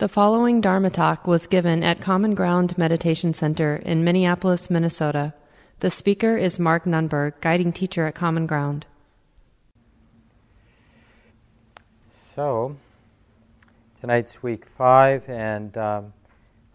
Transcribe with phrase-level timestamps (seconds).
[0.00, 5.34] The following Dharma talk was given at Common Ground Meditation Center in Minneapolis, Minnesota.
[5.80, 8.86] The speaker is Mark Nunberg, guiding teacher at Common Ground.
[12.14, 12.76] So,
[14.00, 16.14] tonight's week five, and um,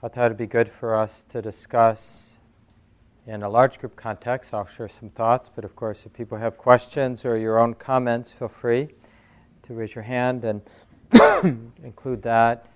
[0.03, 2.35] I thought it'd be good for us to discuss
[3.25, 4.53] in a large group context.
[4.53, 8.31] I'll share some thoughts, but of course, if people have questions or your own comments,
[8.31, 8.89] feel free
[9.63, 10.61] to raise your hand and
[11.83, 12.67] include that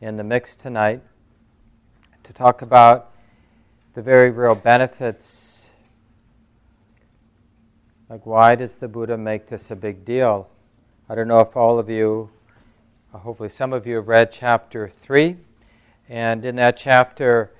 [0.00, 1.02] in the mix tonight
[2.22, 3.10] to talk about
[3.94, 5.70] the very real benefits.
[8.08, 10.48] Like, why does the Buddha make this a big deal?
[11.08, 12.30] I don't know if all of you,
[13.12, 15.36] uh, hopefully some of you have read chapter 3,
[16.08, 17.52] and in that chapter,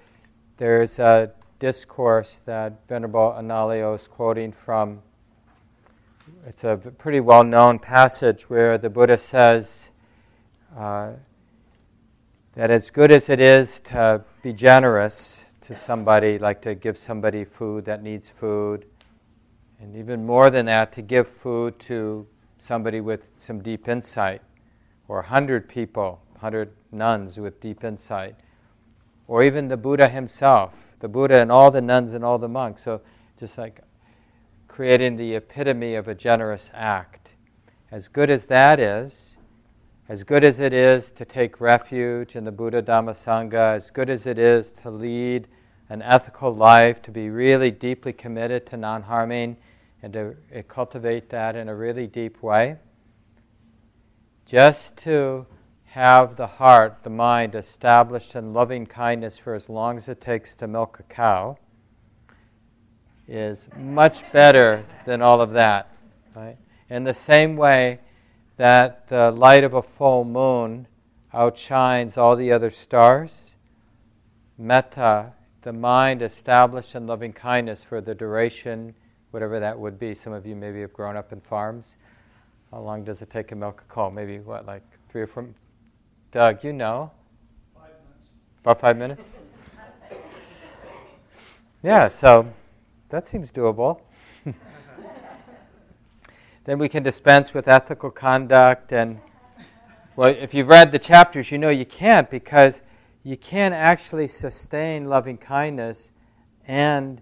[0.59, 5.03] there's a discourse that Venerable Analayo is quoting from.
[6.47, 9.91] It's a pretty well known passage where the Buddha says
[10.77, 11.13] uh,
[12.59, 17.45] that as good as it is to be generous to somebody, like to give somebody
[17.45, 18.85] food that needs food,
[19.79, 22.27] and even more than that, to give food to
[22.59, 24.43] somebody with some deep insight,
[25.07, 28.35] or a hundred people, hundred nuns with deep insight,
[29.29, 32.83] or even the Buddha himself the Buddha and all the nuns and all the monks.
[32.83, 33.03] So
[33.39, 33.83] just like
[34.67, 37.35] creating the epitome of a generous act.
[37.93, 39.38] As good as that is,
[40.09, 44.09] as good as it is to take refuge in the Buddha Dhamma Sangha, as good
[44.09, 45.47] as it is to lead
[45.91, 49.59] an ethical life, to be really deeply committed to non harming
[50.03, 52.77] and to eh, cultivate that in a really deep way,
[54.47, 55.45] just to
[55.85, 60.57] have the heart, the mind established in loving kindness for as long as it takes
[60.57, 61.59] to milk a cow
[63.27, 65.95] is much better than all of that.
[66.35, 66.57] Right?
[66.89, 68.01] In the same way
[68.59, 70.87] that the light of a full moon
[71.33, 73.55] outshines all the other stars,
[74.59, 78.95] metta, the mind established in loving kindness for the duration,
[79.31, 80.15] whatever that would be.
[80.15, 81.97] Some of you maybe have grown up in farms.
[82.73, 84.11] How long does it take to milk a cow?
[84.11, 85.49] Maybe what, like three or four,
[86.33, 87.13] Doug, you know.
[87.75, 88.29] Five minutes.
[88.63, 89.39] About five minutes?
[91.83, 92.53] yeah, so
[93.09, 94.01] that seems doable.
[96.69, 99.21] then we can dispense with ethical conduct and
[100.17, 102.83] well if you've read the chapters you know you can't because
[103.23, 106.13] you can't actually sustain loving kindness
[106.67, 107.21] and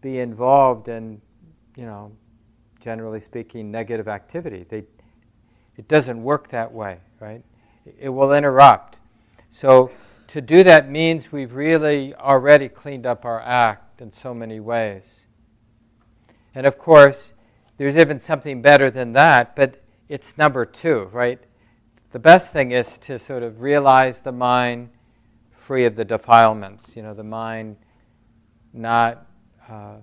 [0.00, 1.20] be involved in
[1.76, 2.12] you know
[2.80, 4.84] generally speaking negative activity they,
[5.76, 7.42] it doesn't work that way right
[7.98, 8.96] it will interrupt.
[9.50, 9.90] So
[10.28, 15.26] to do that means we've really already cleaned up our act in so many ways.
[16.54, 17.32] And of course,
[17.78, 21.38] there's even something better than that, but it's number two, right?
[22.10, 24.90] The best thing is to sort of realize the mind
[25.52, 27.76] free of the defilements, you know, the mind
[28.72, 29.26] not
[29.68, 29.96] uh,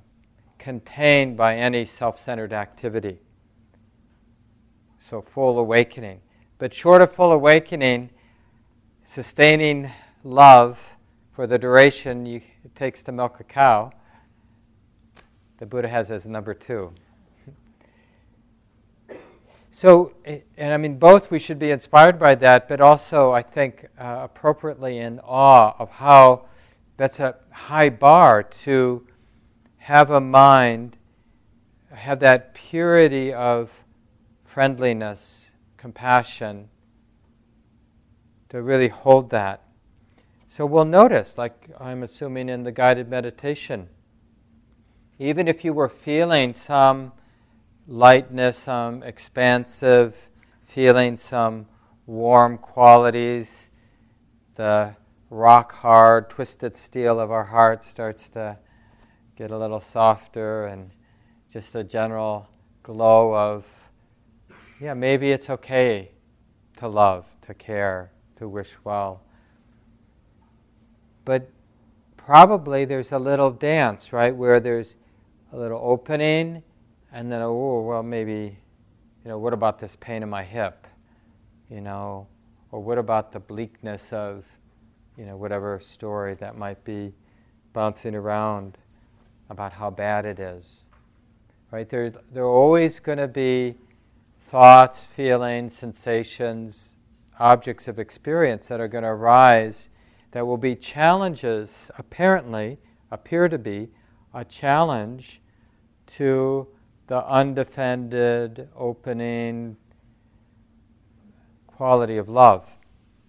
[0.57, 3.19] contained by any self centered activity.
[5.09, 6.21] So, full awakening.
[6.57, 8.09] But short of full awakening,
[9.03, 9.91] sustaining
[10.23, 10.79] love
[11.33, 13.91] for the duration you, it takes to milk a cow,
[15.57, 16.93] the Buddha has as number two.
[19.77, 23.85] So, and I mean, both we should be inspired by that, but also, I think,
[23.99, 26.45] uh, appropriately in awe of how
[26.95, 29.05] that's a high bar to
[29.79, 30.95] have a mind,
[31.91, 33.69] have that purity of
[34.45, 36.69] friendliness compassion,
[38.47, 39.61] to really hold that.
[40.47, 43.89] So we'll notice, like I'm assuming in the guided meditation,
[45.19, 47.11] even if you were feeling some
[47.87, 50.15] lightness, some expansive
[50.65, 51.67] feeling, some
[52.05, 53.69] warm qualities,
[54.55, 54.95] the
[55.29, 58.57] rock hard, twisted steel of our heart starts to
[59.35, 60.91] get a little softer, and
[61.51, 62.47] just a general
[62.83, 63.65] glow of
[64.79, 66.11] yeah, maybe it's okay
[66.77, 69.21] to love, to care, to wish well.
[71.23, 71.49] But
[72.17, 74.95] probably there's a little dance, right, where there's
[75.53, 76.61] a little opening,
[77.15, 78.57] and then, oh, well, maybe,
[79.23, 80.85] you know, what about this pain in my hip?
[81.71, 82.27] You know,
[82.73, 84.43] or what about the bleakness of,
[85.17, 87.13] you know, whatever story that might be
[87.71, 88.77] bouncing around
[89.49, 90.81] about how bad it is?
[91.71, 91.87] Right?
[91.87, 93.75] There, there are always going to be
[94.49, 96.97] thoughts, feelings, sensations,
[97.39, 99.87] objects of experience that are going to arise
[100.31, 102.77] that will be challenges, apparently,
[103.09, 103.87] appear to be
[104.33, 105.39] a challenge
[106.07, 106.67] to
[107.07, 109.77] the undefended, opening
[111.67, 112.67] quality of love.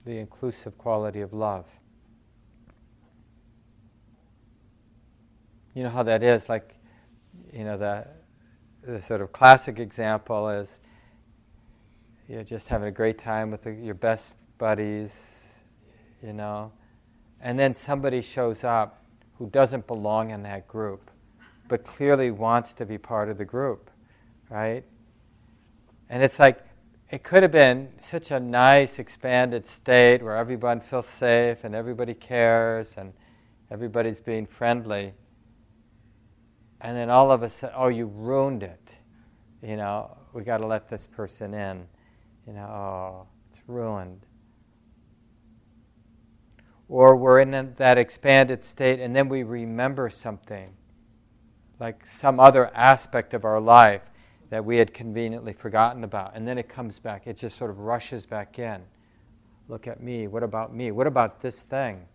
[0.06, 1.67] the inclusive quality of love.
[5.75, 6.75] You know how that is, like,
[7.52, 8.06] you know, the,
[8.87, 10.78] the sort of classic example is
[12.28, 15.49] you're just having a great time with the, your best buddies,
[16.23, 16.73] you know,
[17.40, 19.02] and then somebody shows up
[19.38, 21.11] who doesn't belong in that group,
[21.68, 23.90] but clearly wants to be part of the group,
[24.50, 24.84] right?
[26.08, 26.60] And it's like,
[27.10, 32.14] it could have been such a nice, expanded state where everyone feels safe and everybody
[32.14, 33.12] cares and
[33.70, 35.12] everybody's being friendly.
[36.80, 38.90] And then all of a sudden, oh, you ruined it.
[39.62, 41.86] You know, we got to let this person in.
[42.46, 44.26] You know, oh, it's ruined.
[46.88, 50.70] Or we're in that expanded state and then we remember something,
[51.78, 54.02] like some other aspect of our life
[54.50, 56.32] that we had conveniently forgotten about.
[56.34, 58.82] And then it comes back, it just sort of rushes back in.
[59.69, 60.28] Look at me.
[60.28, 60.93] What about me?
[60.93, 62.06] What about this thing?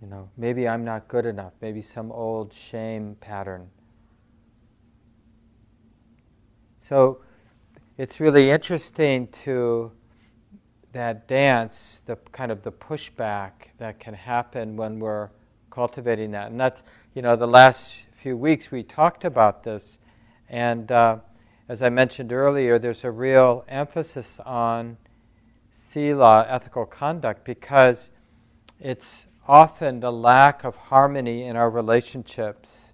[0.00, 3.68] You know, maybe I'm not good enough, maybe some old shame pattern.
[6.80, 7.20] So
[7.96, 9.92] it's really interesting to
[10.92, 15.30] that dance, the kind of the pushback that can happen when we're
[15.70, 16.50] cultivating that.
[16.50, 16.82] And that's,
[17.14, 19.98] you know, the last few weeks we talked about this.
[20.48, 21.16] And uh,
[21.68, 24.98] as I mentioned earlier, there's a real emphasis on
[25.70, 28.10] sila, ethical conduct, because
[28.78, 32.92] it's often the lack of harmony in our relationships,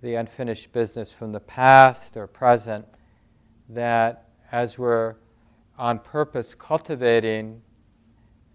[0.00, 2.86] the unfinished business from the past or present,
[3.68, 5.16] that as we're
[5.78, 7.62] on purpose cultivating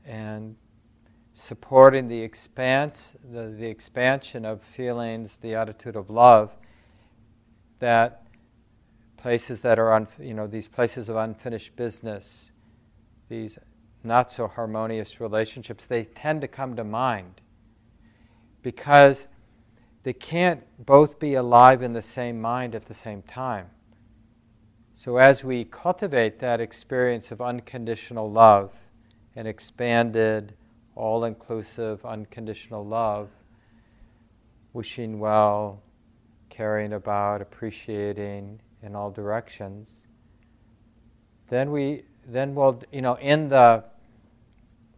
[0.05, 0.55] and
[1.33, 6.55] supporting the expanse, the, the expansion of feelings, the attitude of love,
[7.79, 8.23] that
[9.17, 12.51] places that are on, you know, these places of unfinished business,
[13.29, 13.57] these
[14.03, 17.41] not so harmonious relationships, they tend to come to mind
[18.61, 19.27] because
[20.03, 23.69] they can't both be alive in the same mind at the same time.
[24.99, 28.73] So, as we cultivate that experience of unconditional love
[29.33, 30.55] and expanded,
[30.93, 33.29] all inclusive, unconditional love,
[34.73, 35.81] wishing well,
[36.49, 40.03] caring about, appreciating in all directions,
[41.47, 43.85] then we then we'll, you know, in the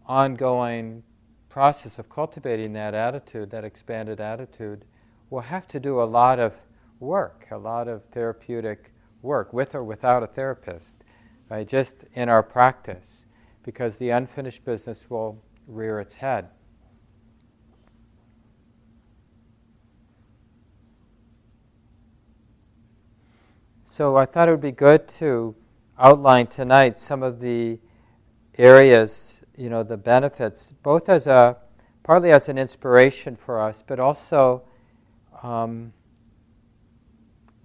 [0.07, 1.03] ongoing
[1.47, 4.83] process of cultivating that attitude, that expanded attitude,
[5.29, 6.53] we'll have to do a lot of
[6.99, 8.90] work, a lot of therapeutic
[9.21, 11.03] work, with or without a therapist,
[11.49, 11.67] right?
[11.67, 13.25] Just in our practice,
[13.63, 16.49] because the unfinished business will rear its head.
[23.85, 25.53] So I thought it would be good to
[25.99, 27.77] outline tonight some of the
[28.57, 31.57] areas, you know, the benefits, both as a
[32.03, 34.63] partly as an inspiration for us, but also,
[35.43, 35.93] um,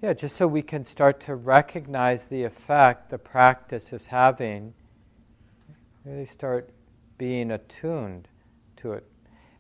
[0.07, 4.73] yeah, just so we can start to recognize the effect the practice is having.
[6.05, 6.71] Really start
[7.19, 8.29] being attuned
[8.77, 9.05] to it.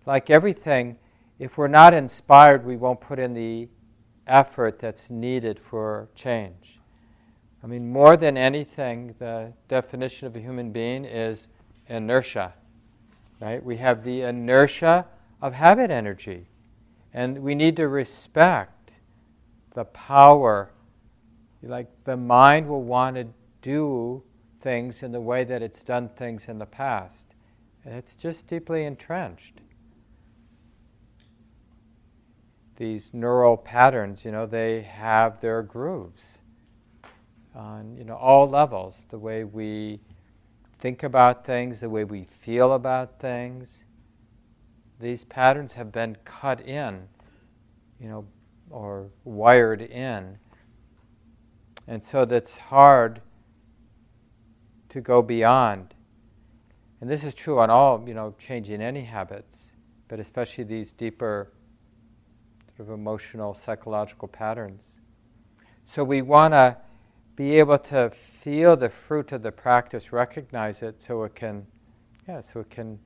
[0.06, 0.98] Like everything,
[1.40, 3.68] if we're not inspired, we won't put in the
[4.28, 6.78] effort that's needed for change.
[7.64, 11.48] I mean, more than anything, the definition of a human being is
[11.88, 12.54] inertia,
[13.40, 13.60] right?
[13.64, 15.06] We have the inertia
[15.42, 16.46] of habit energy,
[17.12, 18.75] and we need to respect
[19.76, 20.72] the power.
[21.62, 23.28] Like the mind will want to
[23.62, 24.22] do
[24.60, 27.34] things in the way that it's done things in the past,
[27.84, 29.60] and it's just deeply entrenched.
[32.76, 36.38] These neural patterns, you know, they have their grooves
[37.54, 39.98] on you know all levels the way we
[40.78, 43.82] think about things the way we feel about things
[45.00, 47.08] these patterns have been cut in
[47.98, 48.26] you know
[48.70, 50.38] or wired in.
[51.88, 53.20] And so that's hard
[54.88, 55.94] to go beyond.
[57.00, 59.72] And this is true on all you know changing any habits
[60.08, 61.52] but especially these deeper
[62.76, 65.00] sort of emotional psychological patterns.
[65.84, 66.76] So we want to
[67.34, 68.10] be able to
[68.42, 71.66] feel the fruit of the practice, recognize it, so it can,
[72.28, 72.98] yeah, so it can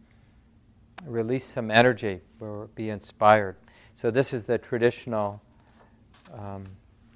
[1.05, 3.57] release some energy or be inspired.
[3.95, 5.43] So this is the traditional
[6.33, 6.65] um,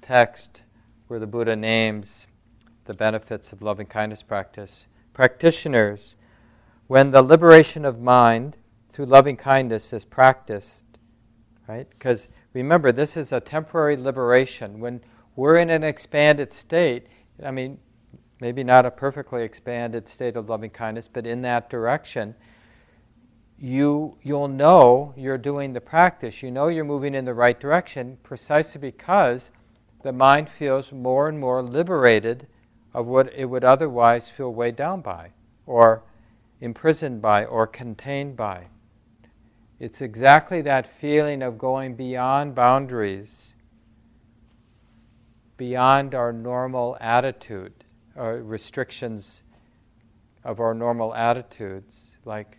[0.01, 0.61] text
[1.07, 2.27] where the Buddha names
[2.85, 4.85] the benefits of loving kindness practice.
[5.13, 6.15] Practitioners,
[6.87, 8.57] when the liberation of mind
[8.91, 10.85] through loving kindness is practiced,
[11.67, 11.89] right?
[11.89, 14.79] Because remember, this is a temporary liberation.
[14.79, 15.01] When
[15.35, 17.07] we're in an expanded state.
[17.43, 17.77] I mean,
[18.39, 22.35] maybe not a perfectly expanded state of loving kindness, but in that direction,
[23.57, 26.43] you, you'll know you're doing the practice.
[26.43, 29.49] You know you're moving in the right direction precisely because
[30.03, 32.47] the mind feels more and more liberated
[32.93, 35.31] of what it would otherwise feel weighed down by,
[35.65, 36.03] or
[36.61, 38.67] imprisoned by, or contained by.
[39.79, 43.55] It's exactly that feeling of going beyond boundaries,
[45.57, 47.73] beyond our normal attitude,
[48.15, 49.43] or restrictions
[50.43, 52.57] of our normal attitudes, like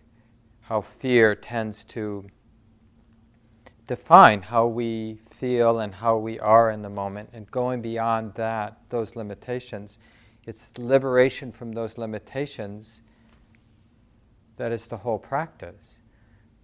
[0.68, 2.26] how fear tends to
[3.86, 8.76] define how we feel and how we are in the moment, and going beyond that,
[8.88, 9.98] those limitations.
[10.44, 13.02] It's liberation from those limitations
[14.56, 16.00] that is the whole practice.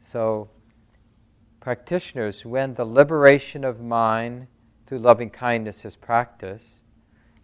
[0.05, 0.51] So,
[1.61, 4.49] practitioners, when the liberation of mind
[4.87, 6.85] through loving kindness is practiced,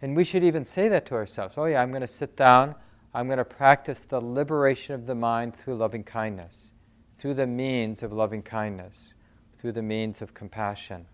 [0.01, 2.75] and we should even say that to ourselves oh, yeah, I'm going to sit down,
[3.13, 6.71] I'm going to practice the liberation of the mind through loving kindness,
[7.17, 9.13] through the means of loving kindness,
[9.59, 11.07] through the means of compassion.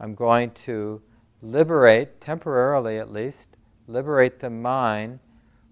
[0.00, 1.02] I'm going to
[1.42, 3.56] liberate, temporarily at least,
[3.88, 5.18] liberate the mind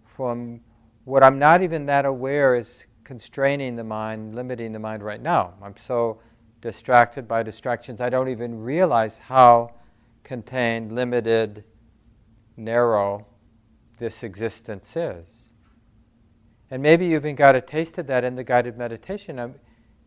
[0.04, 0.60] from
[1.04, 5.54] what I'm not even that aware is constraining the mind, limiting the mind right now.
[5.62, 6.20] I'm so
[6.60, 9.72] distracted by distractions, I don't even realize how
[10.22, 11.64] contained, limited,
[12.56, 13.26] narrow
[13.98, 15.50] this existence is.
[16.70, 19.38] And maybe you even got a taste of that in the guided meditation.
[19.38, 19.54] I'm,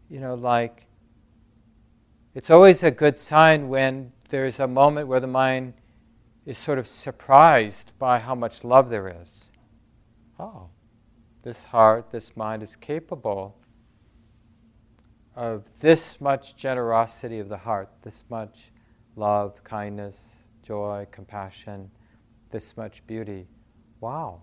[0.10, 0.86] you know, like,
[2.34, 5.74] it's always a good sign when there's a moment where the mind
[6.46, 9.52] is sort of surprised by how much love there is.
[10.40, 10.70] Oh,
[11.44, 13.58] this heart, this mind is capable
[15.36, 18.72] of this much generosity of the heart, this much
[19.16, 20.20] love, kindness,
[20.64, 21.90] joy, compassion,
[22.52, 23.48] this much beauty.
[24.00, 24.42] Wow.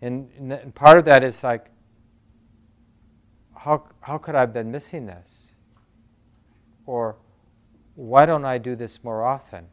[0.00, 1.66] And, and part of that is like,
[3.54, 5.52] how, how could I have been missing this?
[6.86, 7.16] Or
[7.94, 9.66] why don't I do this more often?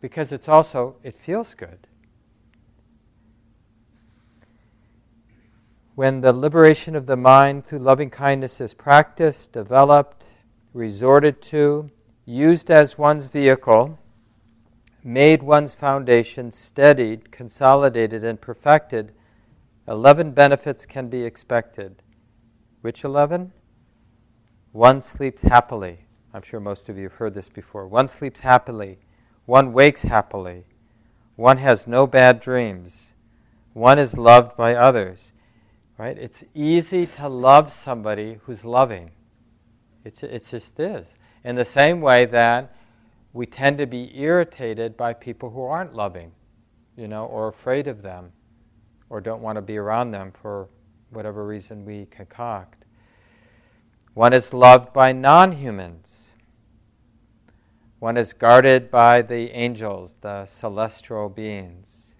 [0.00, 1.88] Because it's also, it feels good.
[5.98, 10.26] when the liberation of the mind through loving kindness is practiced, developed,
[10.72, 11.90] resorted to,
[12.24, 13.98] used as one's vehicle,
[15.08, 19.10] made one's foundation, steadied, consolidated, and perfected,
[19.88, 22.02] 11 benefits can be expected.
[22.82, 23.50] Which 11?
[24.72, 26.00] One sleeps happily.
[26.34, 27.88] I'm sure most of you have heard this before.
[27.88, 28.98] One sleeps happily.
[29.46, 30.64] One wakes happily.
[31.36, 33.14] One has no bad dreams.
[33.72, 35.32] One is loved by others.
[35.96, 36.18] Right?
[36.18, 39.12] It's easy to love somebody who's loving.
[40.04, 41.06] It's, it just is.
[41.44, 42.74] In the same way that
[43.38, 46.32] we tend to be irritated by people who aren't loving,
[46.96, 48.32] you know, or afraid of them,
[49.10, 50.68] or don't want to be around them for
[51.10, 52.84] whatever reason we concoct.
[54.14, 56.32] One is loved by non humans.
[58.00, 62.10] One is guarded by the angels, the celestial beings.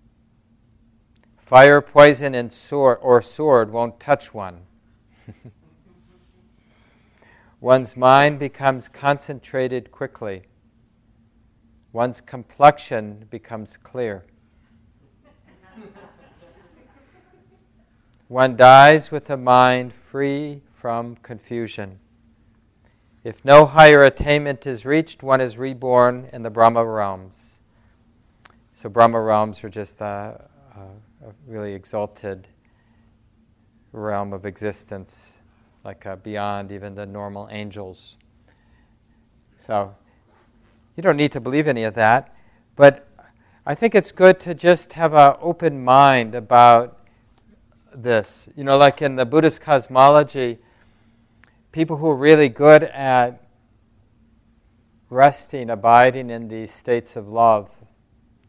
[1.37, 4.61] Fire, poison, and sword or sword won't touch one.
[7.61, 10.45] One's mind becomes concentrated quickly.
[11.93, 14.25] One's complexion becomes clear.
[18.29, 21.99] One dies with a mind free from confusion.
[23.25, 27.63] If no higher attainment is reached, one is reborn in the Brahma realms.
[28.77, 30.35] So, Brahma realms are just uh,
[30.77, 32.47] a really exalted
[33.93, 35.39] realm of existence,
[35.85, 38.17] like uh, beyond even the normal angels.
[39.67, 39.95] So
[40.99, 42.35] you don't need to believe any of that,
[42.75, 43.07] but
[43.65, 46.99] I think it's good to just have an open mind about
[47.95, 48.49] this.
[48.57, 50.59] You know, like in the Buddhist cosmology,
[51.71, 53.45] people who are really good at
[55.09, 57.71] resting, abiding in these states of love,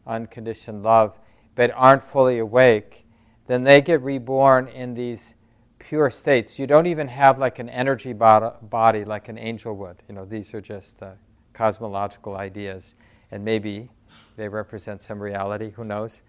[0.04, 1.16] unconditioned love,
[1.54, 3.06] but aren't fully awake,
[3.46, 5.36] then they get reborn in these
[5.78, 6.58] pure states.
[6.58, 10.02] You don't even have like an energy body like an angel would.
[10.08, 11.12] You know, these are just uh,
[11.60, 12.94] cosmological ideas,
[13.30, 13.90] and maybe
[14.36, 15.72] they represent some reality.
[15.72, 16.22] Who knows?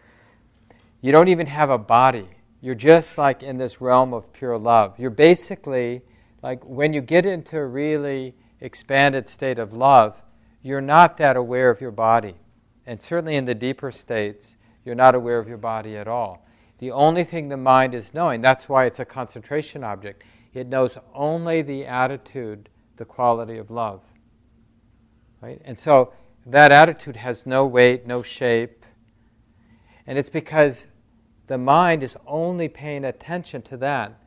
[1.00, 2.27] You don't even have a body.
[2.59, 5.00] You're just like in this realm of pure love.
[5.00, 6.01] You're basically
[6.43, 10.21] like when you get into a really expanded state of love,
[10.63, 12.35] you're not that aware of your body.
[12.85, 16.45] And certainly in the deeper states, you're not aware of your body at all.
[16.79, 20.23] The only thing the mind is knowing, that's why it's a concentration object,
[20.53, 24.01] it knows only the attitude, the quality of love.
[25.41, 25.62] Right?
[25.65, 26.13] And so
[26.45, 28.86] that attitude has no weight, no shape.
[30.05, 30.88] And it's because
[31.48, 34.19] the mind is only paying attention to that.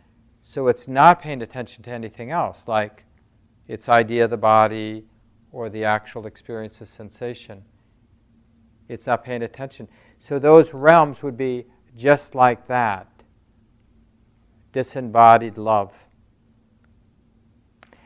[0.43, 3.05] So it's not paying attention to anything else, like
[3.67, 5.05] its idea of the body
[5.53, 7.65] or the actual experience of sensation.
[8.89, 9.89] It's not paying attention.
[10.19, 11.67] So those realms would be
[11.97, 13.09] just like that
[14.73, 15.95] disembodied love.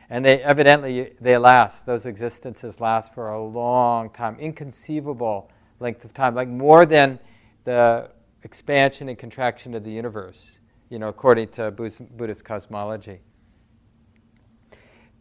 [0.09, 1.85] And they evidently they last.
[1.85, 7.19] Those existences last for a long time, inconceivable length of time, like more than
[7.63, 8.09] the
[8.43, 10.57] expansion and contraction of the universe,
[10.89, 13.19] you know, according to Buddhist cosmology.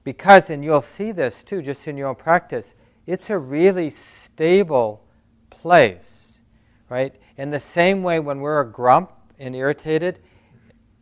[0.05, 2.75] Because, and you'll see this too, just in your own practice,
[3.07, 5.05] it's a really stable
[5.51, 6.41] place,
[6.89, 7.15] right?
[7.37, 10.21] In the same way, when we're a grump and irritated,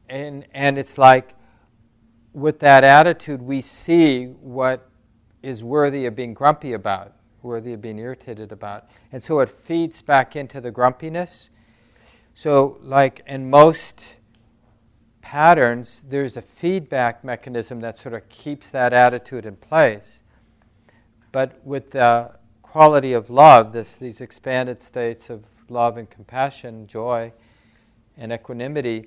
[0.09, 1.36] and, and it's like
[2.37, 4.91] with that attitude, we see what
[5.43, 8.91] is worthy of being grumpy about, worthy of being irritated about.
[9.11, 11.49] And so it feeds back into the grumpiness.
[12.35, 14.03] So, like in most
[15.23, 20.23] patterns, there's a feedback mechanism that sort of keeps that attitude in place.
[21.33, 27.33] But with the quality of love, this, these expanded states of love and compassion, joy,
[28.19, 29.07] and equanimity,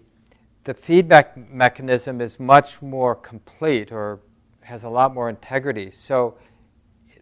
[0.63, 4.19] the feedback mechanism is much more complete or
[4.61, 5.89] has a lot more integrity.
[5.89, 6.37] So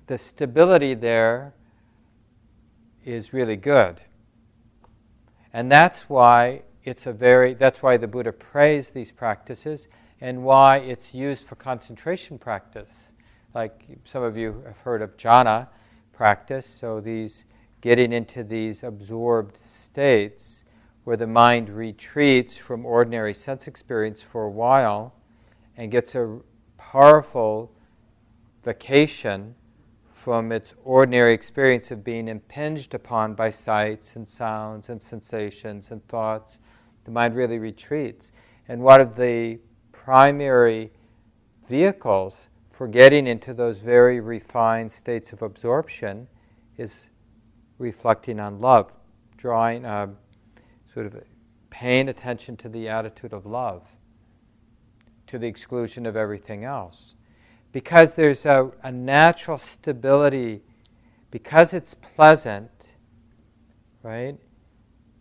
[0.08, 1.54] the stability there
[3.06, 4.02] is really good.
[5.54, 9.88] And that's why it's a very that's why the Buddha praised these practices
[10.22, 13.14] and why it's used for concentration practice.
[13.54, 15.68] Like some of you have heard of jhana
[16.14, 17.46] practice, so these
[17.82, 20.64] getting into these absorbed states
[21.08, 25.16] where the mind retreats from ordinary sense experience for a while
[25.78, 26.38] and gets a
[26.78, 27.72] powerful
[28.66, 29.56] vacation
[30.12, 36.06] from its ordinary experience of being impinged upon by sights and sounds and sensations and
[36.10, 36.60] thoughts.
[37.06, 38.34] The mind really retreats.
[38.68, 39.60] And one of the
[39.94, 40.92] primary
[41.70, 46.28] vehicles for getting into those very refined states of absorption
[46.76, 47.12] is
[47.78, 48.92] reflecting on love,
[49.38, 50.08] drawing, uh,
[50.98, 51.24] sort of
[51.70, 53.84] paying attention to the attitude of love
[55.28, 57.14] to the exclusion of everything else.
[57.72, 60.64] Because there's a, a natural stability,
[61.30, 62.72] because it's pleasant,
[64.02, 64.38] right?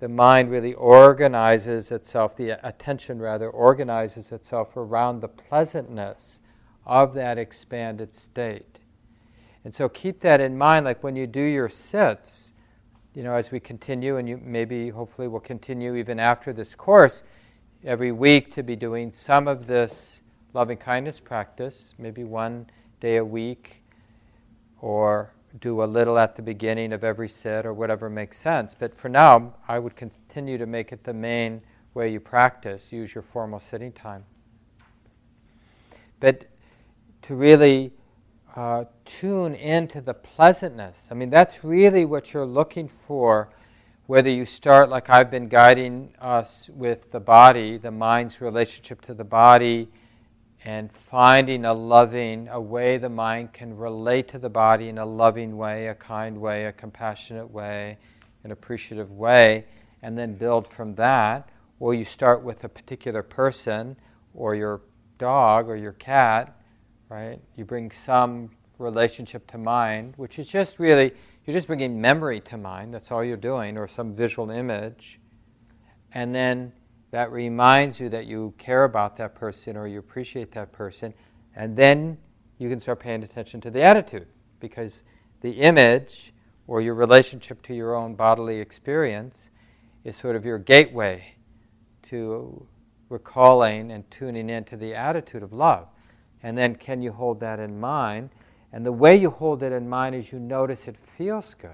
[0.01, 6.41] The mind really organizes itself, the attention rather, organizes itself around the pleasantness
[6.87, 8.79] of that expanded state.
[9.63, 12.53] And so keep that in mind, like when you do your sits,
[13.17, 17.23] you know, as we continue, and you maybe hopefully will continue even after this course,
[17.83, 20.21] every week to be doing some of this
[20.53, 22.67] loving kindness practice, maybe one
[23.01, 23.83] day a week,
[24.83, 28.77] or do a little at the beginning of every sit, or whatever makes sense.
[28.79, 31.63] But for now, I would continue to make it the main
[31.95, 32.93] way you practice.
[32.93, 34.25] Use your formal sitting time.
[36.21, 36.45] But
[37.23, 37.93] to really
[38.57, 40.97] uh, tune into the pleasantness.
[41.11, 43.51] I mean, that's really what you're looking for.
[44.07, 49.15] Whether you start, like I've been guiding us with the body, the mind's relationship to
[49.15, 49.89] the body,
[50.65, 55.05] and finding a loving, a way the mind can relate to the body in a
[55.05, 57.99] loving way, a kind way, a compassionate way,
[58.43, 59.67] an appreciative way,
[60.03, 61.51] and then build from that.
[61.79, 63.97] Or you start with a particular person,
[64.35, 64.81] or your
[65.19, 66.56] dog, or your cat,
[67.09, 67.41] right?
[67.57, 71.13] You bring some relationship to mind, which is just really,
[71.45, 75.21] you're just bringing memory to mind, that's all you're doing, or some visual image.
[76.13, 76.73] And then
[77.11, 81.15] that reminds you that you care about that person or you appreciate that person.
[81.55, 82.19] And then
[82.59, 84.27] you can start paying attention to the attitude
[84.61, 85.03] because
[85.41, 86.33] the image
[86.67, 89.51] or your relationship to your own bodily experience
[90.05, 91.35] is sort of your gateway
[92.03, 92.67] to
[93.09, 95.89] recalling and tuning into the attitude of love.
[96.47, 98.31] And then can you hold that in mind?
[98.73, 101.71] And the way you hold it in mind is you notice it feels good.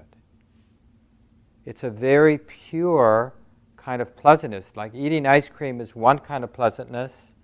[1.63, 3.35] It's a very pure
[3.77, 4.75] kind of pleasantness.
[4.75, 7.35] Like eating ice cream is one kind of pleasantness.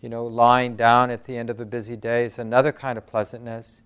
[0.00, 3.06] You know, lying down at the end of a busy day is another kind of
[3.06, 3.82] pleasantness.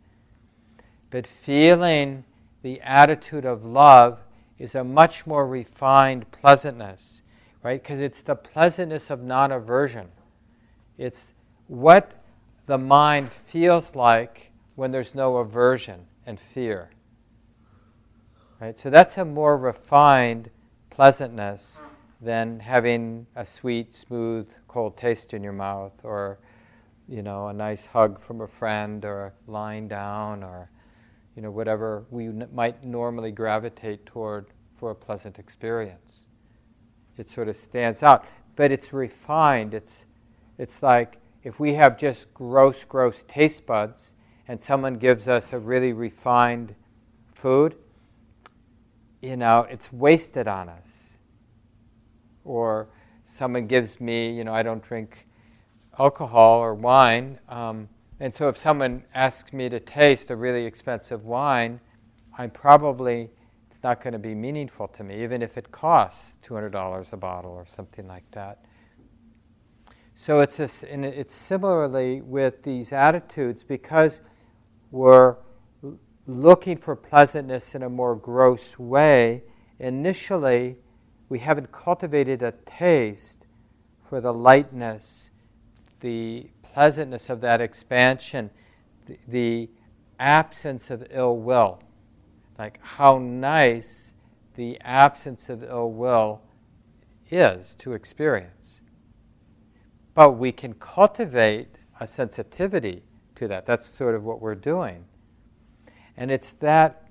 [1.10, 2.22] But feeling
[2.62, 4.20] the attitude of love
[4.56, 7.22] is a much more refined pleasantness,
[7.64, 7.82] right?
[7.82, 10.06] Because it's the pleasantness of non aversion.
[10.96, 11.26] It's
[11.66, 12.20] what
[12.66, 16.90] the mind feels like when there's no aversion and fear.
[18.60, 18.78] Right?
[18.78, 20.50] So that's a more refined
[20.90, 21.82] pleasantness
[22.20, 26.38] than having a sweet, smooth, cold taste in your mouth or
[27.06, 30.70] you know, a nice hug from a friend or lying down or
[31.36, 34.46] you know, whatever we n- might normally gravitate toward
[34.78, 36.26] for a pleasant experience.
[37.18, 38.24] It sort of stands out,
[38.56, 39.74] but it's refined.
[39.74, 40.06] It's,
[40.58, 44.14] it's like if we have just gross, gross taste buds
[44.48, 46.74] and someone gives us a really refined
[47.34, 47.76] food,
[49.20, 51.18] you know, it's wasted on us.
[52.44, 52.88] Or
[53.26, 55.26] someone gives me, you know, I don't drink
[55.98, 57.38] alcohol or wine.
[57.48, 57.88] Um,
[58.20, 61.80] and so if someone asks me to taste a really expensive wine,
[62.38, 63.30] I'm probably,
[63.70, 67.50] it's not going to be meaningful to me, even if it costs $200 a bottle
[67.50, 68.64] or something like that.
[70.14, 74.22] So it's, a, it's similarly with these attitudes because
[74.90, 75.36] we're
[76.26, 79.42] looking for pleasantness in a more gross way.
[79.80, 80.76] Initially,
[81.28, 83.46] we haven't cultivated a taste
[84.02, 85.30] for the lightness,
[86.00, 88.50] the pleasantness of that expansion,
[89.06, 89.70] the, the
[90.18, 91.82] absence of ill will.
[92.58, 94.14] Like how nice
[94.54, 96.40] the absence of ill will
[97.30, 98.63] is to experience.
[100.14, 101.68] But we can cultivate
[102.00, 103.02] a sensitivity
[103.34, 103.66] to that.
[103.66, 105.04] That's sort of what we're doing.
[106.16, 107.08] And it's that,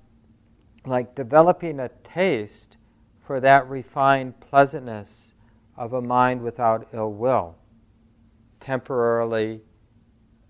[0.86, 2.78] like developing a taste
[3.22, 5.34] for that refined pleasantness
[5.78, 7.56] of a mind without ill will.
[8.60, 9.62] Temporarily,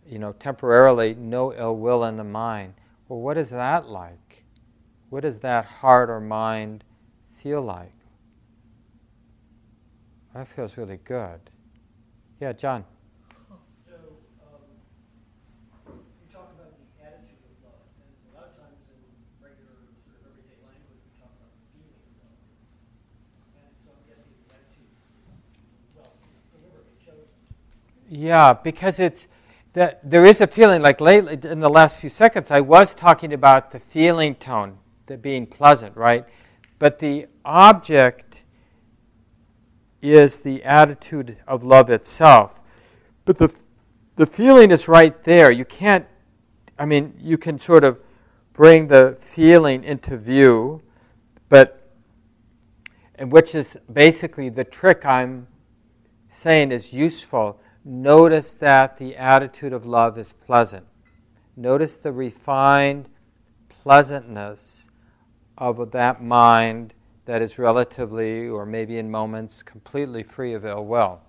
[0.07, 2.73] you know, temporarily no ill will in the mind.
[3.07, 4.43] Well, what is that like?
[5.09, 6.83] What does that heart or mind
[7.41, 7.93] feel like?
[10.33, 11.39] That feels really good.
[12.43, 12.83] Yeah, John.
[28.09, 29.27] Yeah, because it's
[29.71, 33.31] that there is a feeling like lately in the last few seconds I was talking
[33.31, 36.25] about the feeling tone, the being pleasant, right?
[36.77, 38.42] But the object
[40.03, 42.59] is the attitude of love itself.
[43.25, 43.53] But the
[44.15, 45.51] the feeling is right there.
[45.51, 46.05] You can't
[46.77, 47.99] I mean, you can sort of
[48.51, 50.81] bring the feeling into view,
[51.49, 51.91] but
[53.15, 55.47] and which is basically the trick I'm
[56.27, 60.85] saying is useful notice that the attitude of love is pleasant.
[61.55, 63.09] Notice the refined
[63.69, 64.89] pleasantness
[65.57, 66.93] of that mind
[67.25, 71.21] that is relatively, or maybe in moments, completely free of ill will.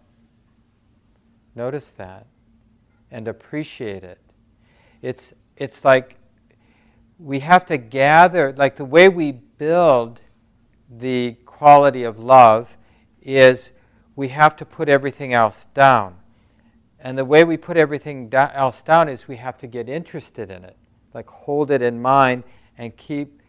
[1.54, 2.26] Notice that
[3.10, 4.18] and appreciate it.
[5.02, 6.16] It's, it's like
[7.18, 10.20] we have to gather, like the way we build
[10.90, 12.76] the quality of love
[13.22, 13.70] is
[14.16, 16.16] we have to put everything else down.
[16.98, 20.64] And the way we put everything else down is we have to get interested in
[20.64, 20.76] it,
[21.12, 22.44] like hold it in mind
[22.78, 23.40] and keep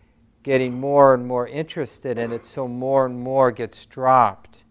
[0.45, 4.63] getting more and more interested in it so more and more gets dropped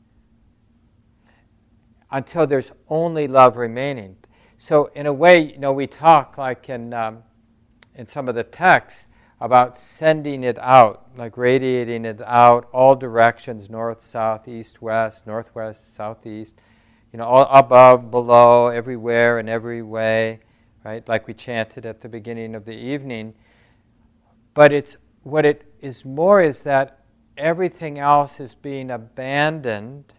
[2.10, 4.16] until there's only love remaining.
[4.56, 7.24] So, in a way, you know, we talk like in, um,
[7.96, 9.08] in some of the texts
[9.40, 15.94] about sending it out, like radiating it out all directions north, south, east, west, northwest,
[15.94, 16.54] southeast
[17.14, 20.40] you know, all above, below, everywhere, in every way,
[20.84, 21.08] right?
[21.08, 23.34] Like we chanted at the beginning of the evening.
[24.52, 27.00] But it's what it is more is that
[27.37, 30.12] everything else is being abandoned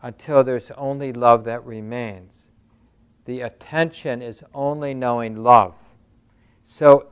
[0.00, 2.50] until there's only love that remains.
[3.24, 5.74] The attention is only knowing love.
[6.64, 7.08] So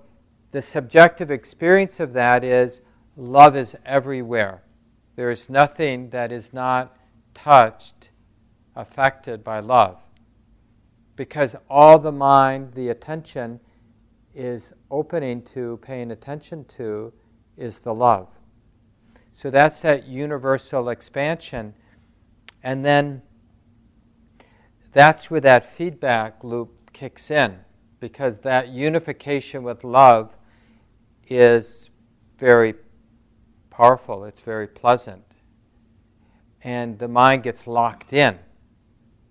[0.50, 2.80] the subjective experience of that is
[3.16, 4.62] love is everywhere.
[5.14, 6.96] There is nothing that is not
[7.34, 8.08] touched
[8.74, 9.98] affected by love.
[11.14, 13.60] Because all the mind, the attention
[14.34, 17.12] is opening to, paying attention to,
[17.56, 18.28] is the love.
[19.32, 21.74] So that's that universal expansion.
[22.62, 23.22] And then
[24.92, 27.58] that's where that feedback loop kicks in,
[28.00, 30.34] because that unification with love
[31.28, 31.90] is
[32.38, 32.74] very
[33.70, 35.24] powerful, it's very pleasant.
[36.62, 38.38] And the mind gets locked in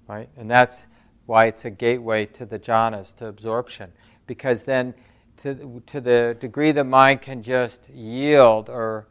[0.09, 0.27] right?
[0.35, 0.87] And that's
[1.27, 3.93] why it's a gateway to the jhanas, to absorption.
[4.29, 4.93] Because then,
[5.41, 9.07] to, to the degree the mind can just yield or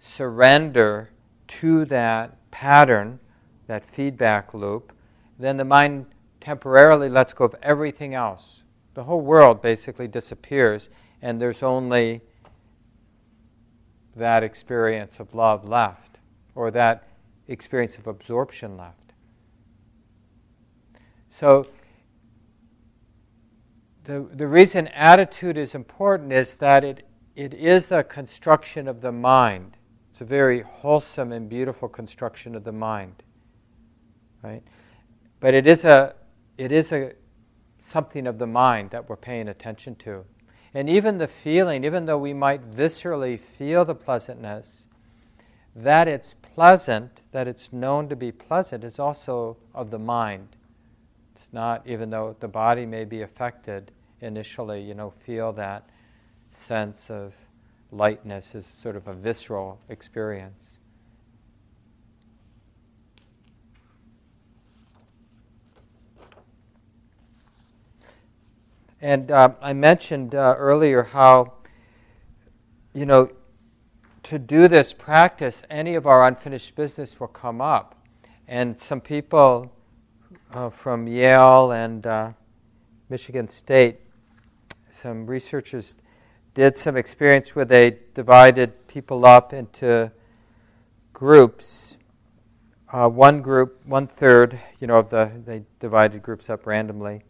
[0.00, 1.10] surrender
[1.48, 3.18] to that pattern,
[3.66, 4.92] that feedback loop,
[5.40, 6.06] then the mind
[6.40, 8.62] temporarily lets go of everything else.
[8.94, 10.88] The whole world basically disappears,
[11.20, 12.20] and there's only
[14.14, 16.20] that experience of love left,
[16.54, 17.08] or that
[17.48, 19.14] experience of absorption left.
[21.28, 21.66] So,
[24.04, 29.12] the, the reason attitude is important is that it, it is a construction of the
[29.12, 29.76] mind.
[30.10, 33.22] It's a very wholesome and beautiful construction of the mind.
[34.42, 34.62] Right?
[35.38, 36.14] But it is a
[36.56, 37.12] it is a
[37.78, 40.24] something of the mind that we're paying attention to.
[40.74, 44.86] And even the feeling, even though we might viscerally feel the pleasantness,
[45.74, 50.56] that it's pleasant, that it's known to be pleasant, is also of the mind.
[51.52, 55.88] Not, even though the body may be affected initially, you know, feel that
[56.50, 57.34] sense of
[57.90, 60.78] lightness is sort of a visceral experience.
[69.00, 71.54] And uh, I mentioned uh, earlier how,
[72.92, 73.30] you know,
[74.24, 77.96] to do this practice, any of our unfinished business will come up.
[78.46, 79.72] And some people
[80.52, 82.30] uh, from Yale and uh,
[83.08, 84.00] Michigan State,
[84.90, 85.96] some researchers
[86.54, 90.10] did some experience where they divided people up into
[91.12, 91.96] groups.
[92.92, 97.22] Uh, one group, one third, you know, of the they divided groups up randomly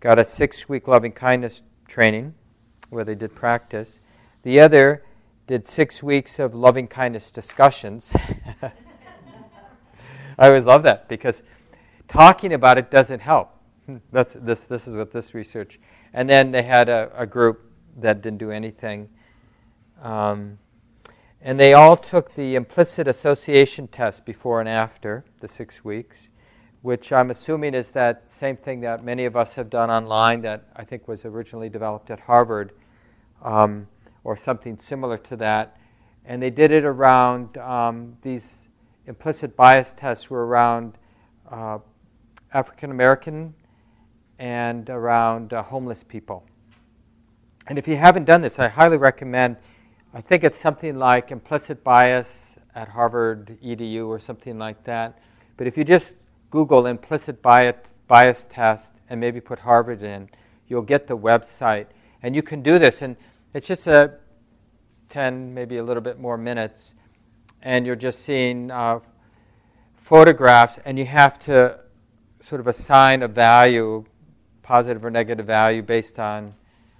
[0.00, 2.34] got a six week loving kindness training
[2.90, 4.00] where they did practice.
[4.42, 5.04] The other
[5.46, 8.12] did six weeks of loving kindness discussions.
[10.38, 11.42] I always love that because
[12.08, 13.50] talking about it doesn't help.
[14.12, 15.78] That's, this, this is what this research.
[16.12, 19.08] And then they had a, a group that didn't do anything.
[20.02, 20.58] Um,
[21.40, 26.30] and they all took the implicit association test before and after the six weeks
[26.82, 30.68] which I'm assuming is that same thing that many of us have done online that
[30.76, 32.72] I think was originally developed at Harvard
[33.42, 33.88] um,
[34.22, 35.76] or something similar to that.
[36.24, 38.68] And they did it around um, these
[39.06, 40.98] implicit bias tests were around
[41.50, 41.78] uh,
[42.52, 43.54] African American
[44.38, 46.44] and around uh, homeless people.
[47.66, 49.56] And if you haven't done this, I highly recommend.
[50.14, 55.18] I think it's something like implicit bias at Harvard EDU or something like that.
[55.56, 56.14] But if you just
[56.50, 60.30] Google implicit bias, bias test and maybe put Harvard in,
[60.68, 61.86] you'll get the website.
[62.22, 63.16] And you can do this, and
[63.52, 64.14] it's just a
[65.10, 66.94] 10, maybe a little bit more minutes,
[67.62, 69.00] and you're just seeing uh,
[69.94, 71.78] photographs, and you have to
[72.48, 74.04] sort of assign a value,
[74.62, 76.54] positive or negative value, based on,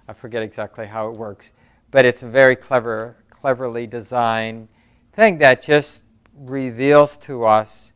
[0.07, 1.51] I forget exactly how it works,
[1.89, 4.67] but it's a very clever, cleverly designed
[5.13, 6.03] thing that just
[6.35, 7.91] reveals to us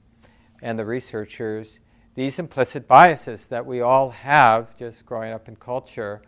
[0.62, 1.80] and the researchers
[2.16, 6.22] these implicit biases that we all have just growing up in culture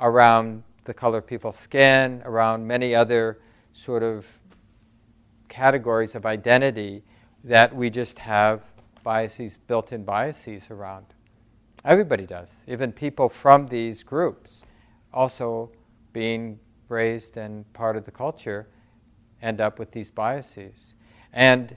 [0.00, 3.38] around the color of people's skin, around many other
[3.72, 4.26] sort of
[5.48, 7.02] categories of identity
[7.44, 8.62] that we just have
[9.02, 11.06] biases, built in biases around.
[11.84, 14.64] Everybody does, even people from these groups,
[15.12, 15.70] also
[16.12, 16.58] being
[16.88, 18.68] raised and part of the culture,
[19.42, 20.94] end up with these biases.
[21.32, 21.76] And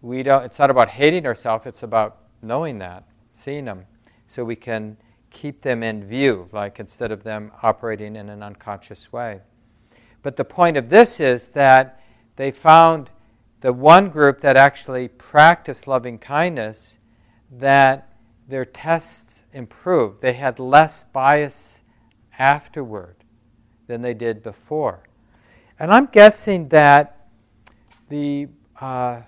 [0.00, 3.84] we don't, it's not about hating ourselves, it's about knowing that, seeing them,
[4.26, 4.96] so we can
[5.30, 9.40] keep them in view, like instead of them operating in an unconscious way.
[10.22, 12.00] But the point of this is that
[12.36, 13.10] they found
[13.60, 16.98] the one group that actually practiced loving kindness
[17.50, 18.12] that
[18.48, 20.20] their tests improved.
[20.20, 21.82] They had less bias
[22.38, 23.16] afterward
[23.86, 25.08] than they did before.
[25.78, 27.28] And I'm guessing that
[28.08, 28.48] the
[28.80, 29.22] uh,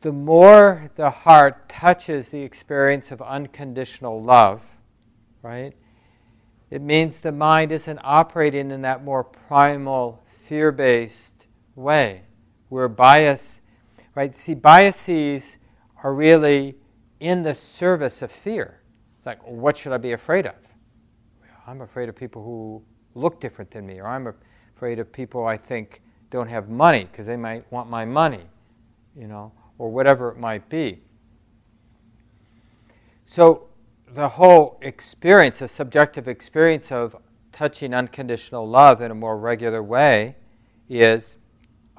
[0.00, 4.62] the more the heart touches the experience of unconditional love,
[5.42, 5.74] right,
[6.70, 12.22] it means the mind isn't operating in that more primal, fear based way
[12.70, 13.60] where bias,
[14.14, 14.34] right?
[14.36, 15.58] See, biases
[16.02, 16.76] are really
[17.20, 18.80] in the service of fear.
[19.26, 20.54] Like, what should I be afraid of?
[21.66, 22.82] I'm afraid of people who
[23.14, 24.32] look different than me, or I'm
[24.74, 28.44] afraid of people I think don't have money because they might want my money,
[29.14, 31.00] you know or whatever it might be.
[33.24, 33.68] So,
[34.12, 37.16] the whole experience, the subjective experience of
[37.50, 40.36] touching unconditional love in a more regular way,
[40.90, 41.38] is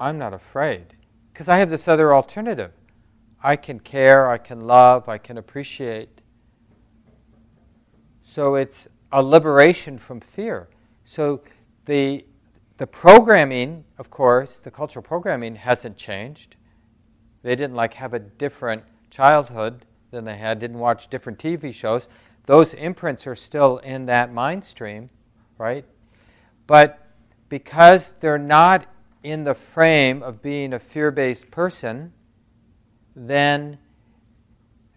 [0.02, 0.96] I'm not afraid.
[1.32, 2.72] Because I have this other alternative.
[3.40, 6.20] I can care, I can love, I can appreciate.
[8.24, 10.68] So it's a liberation from fear.
[11.04, 11.42] So
[11.86, 12.24] the,
[12.78, 16.56] the programming, of course, the cultural programming hasn't changed.
[17.42, 22.08] They didn't like have a different childhood than they had, didn't watch different TV shows.
[22.46, 25.10] Those imprints are still in that mind stream,
[25.58, 25.84] right?
[26.66, 26.98] But
[27.48, 28.86] because they're not
[29.22, 32.12] in the frame of being a fear based person,
[33.14, 33.78] then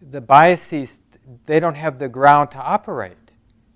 [0.02, 1.00] the biases,
[1.46, 3.18] they don't have the ground to operate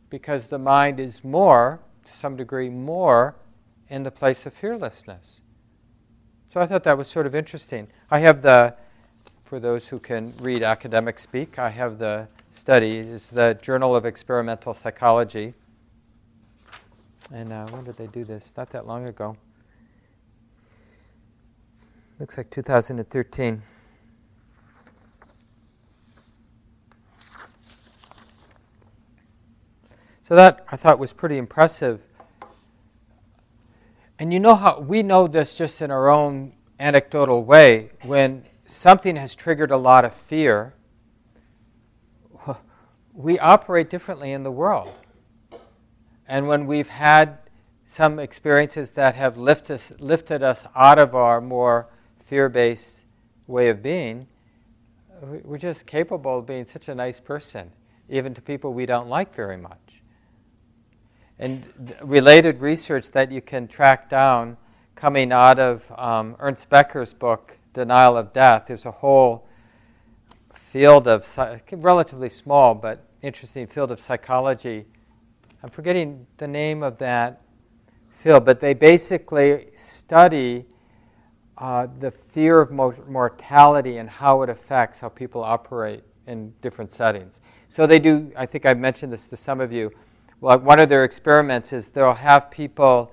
[0.09, 3.35] because the mind is more, to some degree, more
[3.89, 5.41] in the place of fearlessness.
[6.51, 7.87] So I thought that was sort of interesting.
[8.09, 8.75] I have the,
[9.45, 14.05] for those who can read academic speak, I have the study, it's the Journal of
[14.05, 15.53] Experimental Psychology.
[17.31, 18.51] And uh, when did they do this?
[18.57, 19.37] Not that long ago.
[22.19, 23.61] Looks like 2013.
[30.23, 32.01] So that I thought was pretty impressive.
[34.19, 37.91] And you know how we know this just in our own anecdotal way.
[38.03, 40.73] When something has triggered a lot of fear,
[43.13, 44.93] we operate differently in the world.
[46.27, 47.37] And when we've had
[47.87, 51.87] some experiences that have lift us, lifted us out of our more
[52.29, 53.05] fear based
[53.47, 54.27] way of being,
[55.21, 57.71] we're just capable of being such a nice person,
[58.07, 60.03] even to people we don't like very much.
[61.39, 61.65] And
[62.03, 64.57] related research that you can track down
[64.95, 69.47] coming out of um, Ernest Becker's book, Denial of Death, there's a whole
[70.53, 71.25] field of,
[71.71, 74.85] relatively small but interesting field of psychology.
[75.63, 77.41] I'm forgetting the name of that
[78.09, 80.65] field, but they basically study
[81.59, 87.41] uh, the fear of mortality and how it affects how people operate in different settings.
[87.67, 89.91] So they do, I think I've mentioned this to some of you,
[90.41, 93.11] well, one of their experiments is they'll have people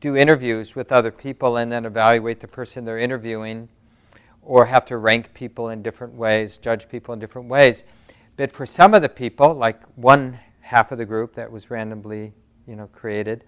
[0.00, 3.68] do interviews with other people and then evaluate the person they're interviewing
[4.42, 7.84] or have to rank people in different ways, judge people in different ways.
[8.36, 12.32] But for some of the people, like one half of the group that was randomly
[12.66, 13.44] you know, created,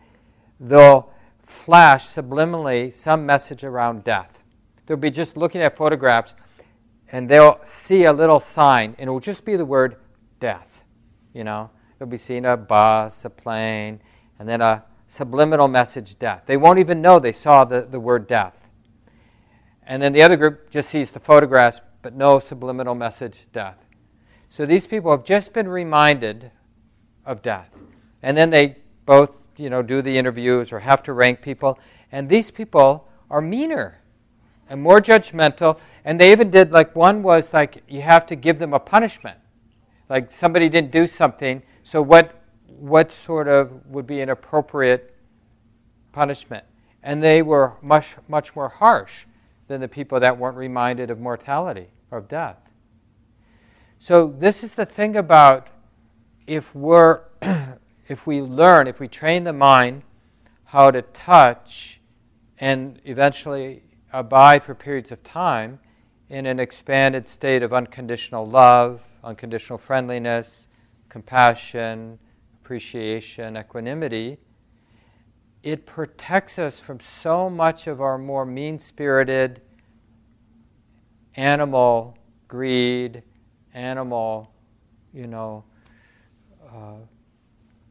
[0.60, 1.12] they'll
[1.48, 4.38] flash subliminally some message around death.
[4.86, 6.34] They'll be just looking at photographs
[7.10, 9.96] and they'll see a little sign and it will just be the word
[10.40, 10.84] death,
[11.32, 11.70] you know.
[11.98, 14.00] They'll be seeing a bus, a plane,
[14.38, 16.42] and then a subliminal message death.
[16.46, 18.54] They won't even know they saw the, the word death.
[19.84, 23.78] And then the other group just sees the photographs, but no subliminal message death.
[24.48, 26.50] So these people have just been reminded
[27.24, 27.70] of death.
[28.22, 31.78] And then they both, you know, do the interviews or have to rank people.
[32.12, 33.98] And these people are meaner
[34.68, 35.78] and more judgmental.
[36.04, 39.38] And they even did, like, one was like, you have to give them a punishment.
[40.08, 45.14] Like, somebody didn't do something, so, what, what sort of would be an appropriate
[46.12, 46.64] punishment?
[47.02, 49.24] And they were much, much more harsh
[49.68, 52.56] than the people that weren't reminded of mortality or of death.
[53.98, 55.68] So, this is the thing about
[56.46, 57.20] if we're
[58.08, 60.02] if we learn, if we train the mind
[60.64, 62.00] how to touch
[62.58, 65.78] and eventually abide for periods of time
[66.28, 70.68] in an expanded state of unconditional love, unconditional friendliness,
[71.08, 72.18] compassion,
[72.60, 74.38] appreciation, equanimity,
[75.62, 79.60] it protects us from so much of our more mean spirited
[81.34, 82.18] animal
[82.48, 83.22] greed,
[83.74, 84.50] animal,
[85.12, 85.62] you know,
[86.66, 86.96] uh,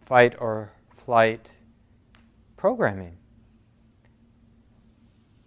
[0.08, 1.50] fight or flight
[2.56, 3.18] programming.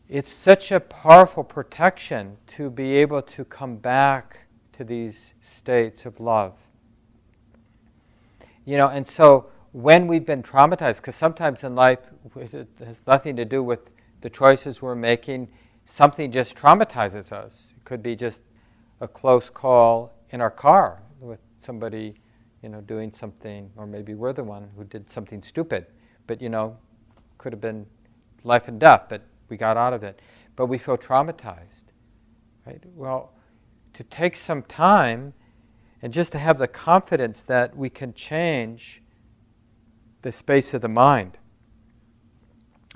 [0.07, 4.41] It's such a powerful protection to be able to come back
[4.75, 6.55] to these states of love.
[8.67, 12.01] You know, and so when we've been traumatized, because sometimes in life
[12.37, 13.81] it has nothing to do with
[14.21, 15.49] the choices we're making,
[15.87, 17.69] something just traumatizes us.
[17.77, 18.41] It could be just
[19.01, 22.17] a close call in our car with somebody,
[22.63, 25.87] you know, doing something, or maybe we're the one who did something stupid,
[26.27, 26.77] but you know,
[27.39, 27.87] could have been
[28.45, 30.21] life and death, but we got out of it.
[30.57, 31.85] But we feel traumatized,
[32.67, 32.83] right?
[32.95, 33.33] Well,
[33.95, 35.33] to take some time
[36.03, 39.03] and just to have the confidence that we can change
[40.23, 41.39] the space of the mind.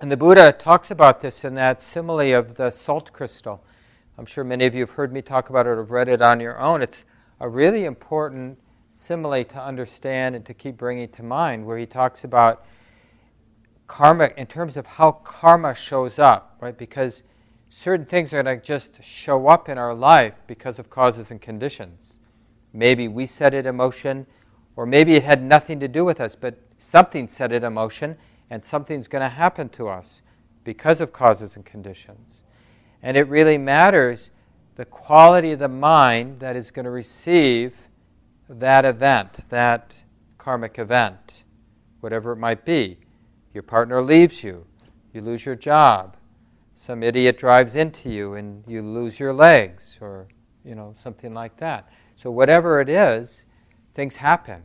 [0.00, 3.64] And the Buddha talks about this in that simile of the salt crystal.
[4.18, 6.20] I'm sure many of you have heard me talk about it or have read it
[6.20, 6.83] on your own.
[6.83, 7.05] It's
[7.40, 8.59] a really important
[8.95, 12.64] simile to understand and to keep bringing to mind, where he talks about
[13.86, 16.78] karma in terms of how karma shows up, right?
[16.78, 17.22] Because
[17.68, 21.40] certain things are going to just show up in our life because of causes and
[21.40, 22.14] conditions.
[22.72, 24.26] Maybe we set it in motion,
[24.76, 28.16] or maybe it had nothing to do with us, but something set it in motion,
[28.49, 30.22] and something's going to happen to us
[30.62, 32.45] because of causes and conditions.
[33.03, 34.30] And it really matters
[34.76, 37.84] the quality of the mind that is going to receive
[38.49, 39.95] that event, that
[40.38, 41.45] karmic event,
[42.01, 42.99] whatever it might be.
[43.53, 44.66] Your partner leaves you,
[45.12, 46.16] you lose your job,
[46.76, 50.28] some idiot drives into you and you lose your legs, or
[50.64, 51.88] you know, something like that.
[52.16, 53.47] So, whatever it is,
[53.95, 54.62] things happen.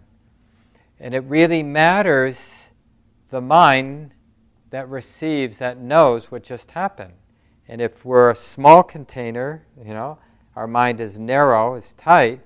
[1.00, 2.38] And it really matters
[3.30, 4.12] the mind
[4.70, 7.14] that receives, that knows what just happened.
[7.68, 10.20] And if we're a small container, you know,
[10.56, 12.42] our mind is narrow, is tight,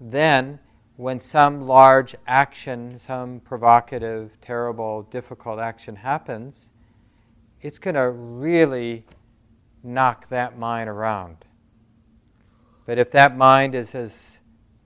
[0.00, 0.58] then
[0.96, 6.70] when some large action, some provocative, terrible, difficult action happens,
[7.60, 9.04] it's going to really
[9.82, 11.36] knock that mind around.
[12.84, 14.38] But if that mind is as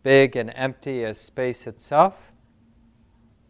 [0.02, 2.32] big and empty as space itself,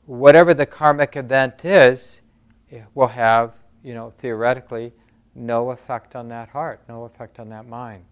[0.07, 2.20] whatever the karmic event is,
[2.70, 3.52] it will have,
[3.82, 4.92] you know, theoretically,
[5.34, 8.04] no effect on that heart, no effect on that mind.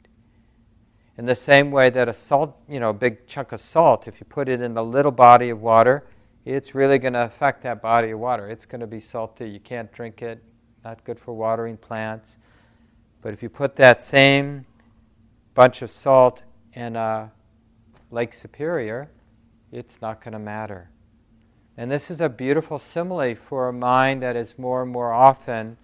[1.17, 4.21] In the same way that a salt, you know, a big chunk of salt, if
[4.21, 6.05] you put it in a little body of water,
[6.45, 8.49] it's really going to affect that body of water.
[8.49, 9.49] It's going to be salty.
[9.49, 10.43] You can't drink it.
[10.85, 12.37] Not good for watering plants.
[13.23, 14.67] But if you put that same
[15.55, 16.43] bunch of salt
[16.75, 17.31] in a
[18.11, 19.09] Lake Superior,
[19.73, 20.91] it's not going to matter.
[21.77, 25.77] And this is a beautiful simile for a mind that is more and more often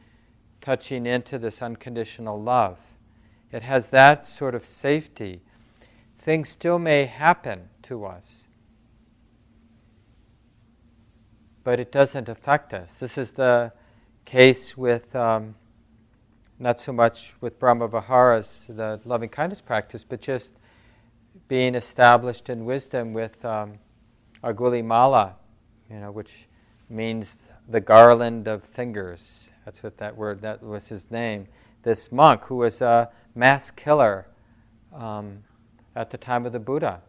[0.60, 2.78] touching into this unconditional love.
[3.52, 5.40] It has that sort of safety.
[6.18, 8.46] Things still may happen to us,
[11.64, 12.98] but it doesn't affect us.
[12.98, 13.72] This is the
[14.24, 15.54] case with um,
[16.58, 20.52] not so much with Brahma Viharas, the loving kindness practice, but just
[21.48, 23.78] being established in wisdom with um,
[24.44, 25.32] Angulimala,
[25.90, 26.46] you know, which
[26.88, 27.34] means
[27.68, 29.48] the garland of fingers.
[29.64, 31.48] That's what that word, that was his name.
[31.82, 34.26] This monk who was a mass killer
[34.94, 35.38] um,
[35.96, 37.00] at the time of the Buddha.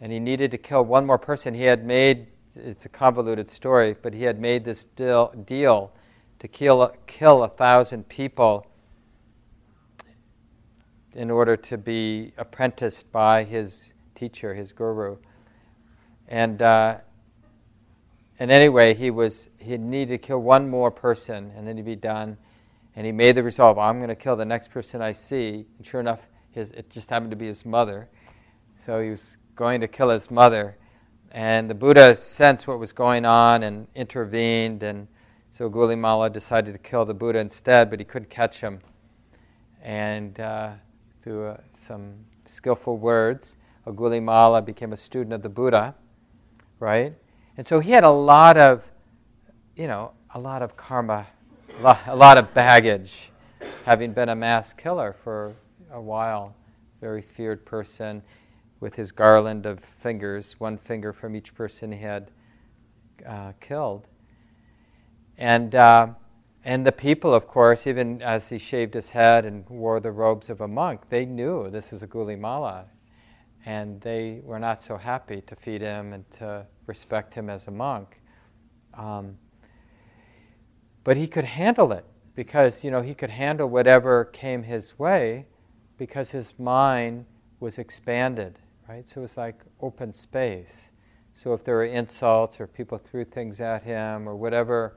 [0.00, 1.54] And he needed to kill one more person.
[1.54, 5.92] He had made, it's a convoluted story, but he had made this deal, deal
[6.40, 8.66] to kill, kill a thousand people
[11.14, 15.16] in order to be apprenticed by his teacher, his guru.
[16.28, 16.96] And, uh,
[18.38, 21.96] and anyway, he was he needed to kill one more person, and then he'd be
[21.96, 22.36] done.
[22.96, 25.66] And he made the resolve: I'm going to kill the next person I see.
[25.76, 26.20] And sure enough,
[26.50, 28.08] his it just happened to be his mother.
[28.84, 30.76] So he was going to kill his mother,
[31.30, 34.82] and the Buddha sensed what was going on and intervened.
[34.82, 35.08] And
[35.50, 38.80] so Gulimala decided to kill the Buddha instead, but he couldn't catch him.
[39.82, 40.72] And uh,
[41.22, 42.14] through uh, some
[42.46, 45.94] skillful words, Angulimala became a student of the Buddha,
[46.80, 47.14] right?
[47.56, 48.82] And so he had a lot of,
[49.76, 51.26] you know, a lot of karma,
[51.82, 53.30] a lot of baggage,
[53.84, 55.54] having been a mass killer for
[55.92, 56.54] a while,
[57.00, 58.22] very feared person
[58.80, 62.30] with his garland of fingers, one finger from each person he had
[63.26, 64.06] uh, killed.
[65.36, 66.08] And, uh,
[66.64, 70.48] and the people, of course, even as he shaved his head and wore the robes
[70.48, 72.84] of a monk, they knew this was Angulimala.
[73.66, 77.70] And they were not so happy to feed him and to respect him as a
[77.70, 78.20] monk.
[78.92, 79.38] Um,
[81.04, 85.46] but he could handle it because, you know, he could handle whatever came his way
[85.98, 87.26] because his mind
[87.60, 89.06] was expanded, right?
[89.06, 90.90] So it was like open space.
[91.34, 94.96] So if there were insults or people threw things at him or whatever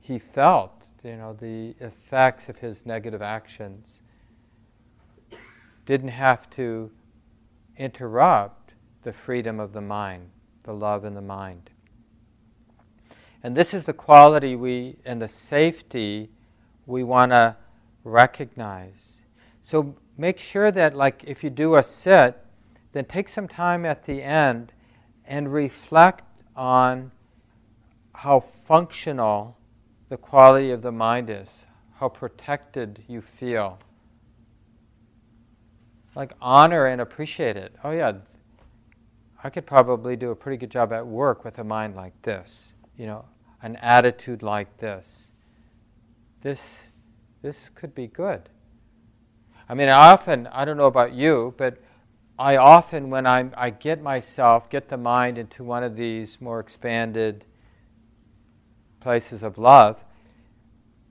[0.00, 4.02] he felt, you know, the effects of his negative actions
[5.86, 6.90] didn't have to
[7.76, 10.28] interrupt the freedom of the mind
[10.64, 11.69] the love in the mind.
[13.42, 16.30] And this is the quality we and the safety
[16.86, 17.56] we want to
[18.04, 19.22] recognize.
[19.62, 22.36] So make sure that, like, if you do a sit,
[22.92, 24.72] then take some time at the end
[25.24, 26.24] and reflect
[26.56, 27.12] on
[28.14, 29.56] how functional
[30.08, 31.48] the quality of the mind is,
[31.98, 33.78] how protected you feel.
[36.14, 37.74] Like, honor and appreciate it.
[37.84, 38.14] Oh, yeah,
[39.42, 42.72] I could probably do a pretty good job at work with a mind like this,
[42.96, 43.24] you know,
[43.62, 45.30] an attitude like this.
[46.42, 46.60] This,
[47.42, 48.48] this could be good.
[49.68, 51.78] I mean, I often, I don't know about you, but
[52.38, 56.58] I often, when I'm, I get myself, get the mind into one of these more
[56.58, 57.44] expanded
[59.00, 60.02] places of love,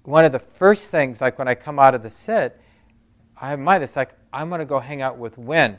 [0.03, 2.59] one of the first things, like when I come out of the sit,
[3.39, 5.77] I have mind, it's like, I'm going to go hang out with Win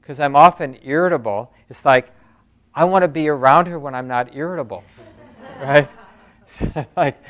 [0.00, 1.54] because I'm often irritable.
[1.68, 2.10] It's like,
[2.74, 4.84] I want to be around her when I'm not irritable,
[5.60, 5.88] right?
[6.96, 7.22] like,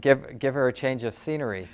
[0.00, 1.68] give, give her a change of scenery.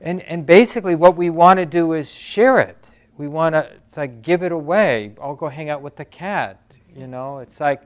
[0.00, 2.78] and, and basically, what we want to do is share it.
[3.18, 5.14] We want to like give it away.
[5.20, 6.60] I'll go hang out with the cat.
[6.94, 7.82] You know, it's like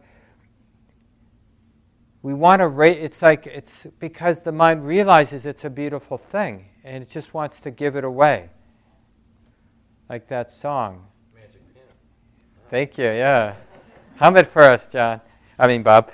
[2.22, 2.98] we want to rate.
[2.98, 7.60] It's like it's because the mind realizes it's a beautiful thing, and it just wants
[7.60, 8.50] to give it away
[10.08, 11.06] like that song.
[11.34, 11.82] Magic Pen.
[12.70, 13.56] Thank you, yeah.
[14.18, 15.20] Hum it first, John.
[15.58, 16.10] I mean, Bob.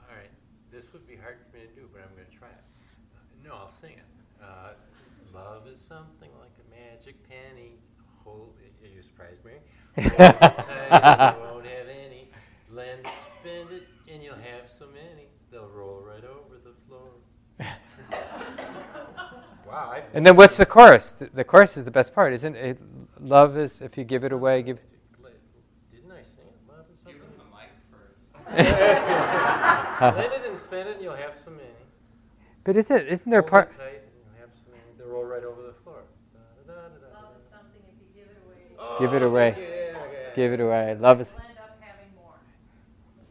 [0.00, 0.28] All right.
[0.72, 2.64] This would be hard for me to do, but I'm going to try it.
[3.14, 3.18] Uh,
[3.48, 4.02] no, I'll sing it.
[4.42, 4.70] Uh,
[5.32, 7.78] love is something like a magic penny.
[8.24, 9.60] Hold, are you surprised, Mary?
[9.96, 12.30] Hold tight, you won't have any.
[12.72, 13.06] Lend
[13.40, 15.28] spend it, and you'll have so many.
[15.52, 17.12] They'll roll right over the floor.
[19.68, 19.92] wow.
[19.94, 21.12] I've and then what's the chorus?
[21.12, 22.80] The, the, chorus is the best part, isn't it?
[23.20, 24.78] Love is if you give it away, give.
[24.78, 24.95] It
[28.50, 30.16] first.
[30.16, 31.62] Lend it and spend it, and you'll have so many.
[32.64, 33.06] But is it?
[33.08, 33.70] Isn't there a Hold part?
[33.72, 34.82] it tight, and you'll have so many.
[34.98, 36.02] They'll roll right over the floor.
[36.34, 36.40] Da,
[36.72, 37.20] da, da, da, da.
[37.26, 39.54] Love is something if you give it away, Oh, Give it away.
[39.58, 40.34] Yeah, yeah.
[40.34, 40.96] Give it away.
[40.98, 41.32] Love is.
[41.32, 41.62] you'll end up.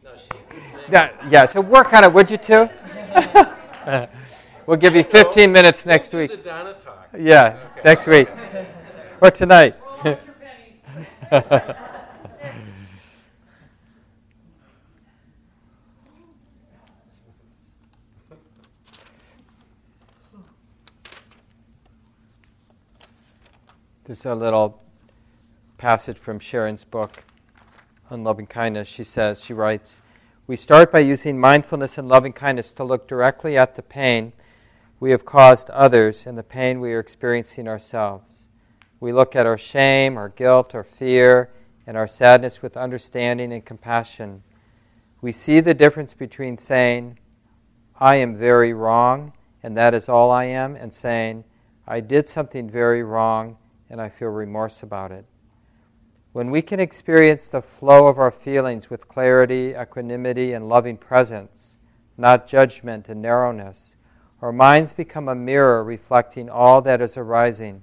[0.04, 0.84] No, she's the singer.
[0.90, 1.44] Yeah, yeah.
[1.46, 2.68] So work on it, would you two?
[4.66, 6.30] we'll give you 15 minutes next week.
[6.30, 7.08] do the dana talk.
[7.18, 7.80] Yeah, Okay.
[7.84, 8.28] next week
[9.20, 9.74] or tonight.
[10.04, 10.34] Roll out your
[11.30, 11.76] pennies.
[24.06, 24.80] This is a little
[25.78, 27.24] passage from Sharon's book
[28.08, 28.86] on loving kindness.
[28.86, 30.00] She says, she writes,
[30.46, 34.32] We start by using mindfulness and loving kindness to look directly at the pain
[35.00, 38.46] we have caused others and the pain we are experiencing ourselves.
[39.00, 41.50] We look at our shame, our guilt, our fear,
[41.84, 44.44] and our sadness with understanding and compassion.
[45.20, 47.18] We see the difference between saying,
[47.98, 49.32] I am very wrong,
[49.64, 51.42] and that is all I am, and saying,
[51.88, 53.56] I did something very wrong,
[53.90, 55.24] and I feel remorse about it.
[56.32, 61.78] When we can experience the flow of our feelings with clarity, equanimity, and loving presence,
[62.18, 63.96] not judgment and narrowness,
[64.42, 67.82] our minds become a mirror reflecting all that is arising.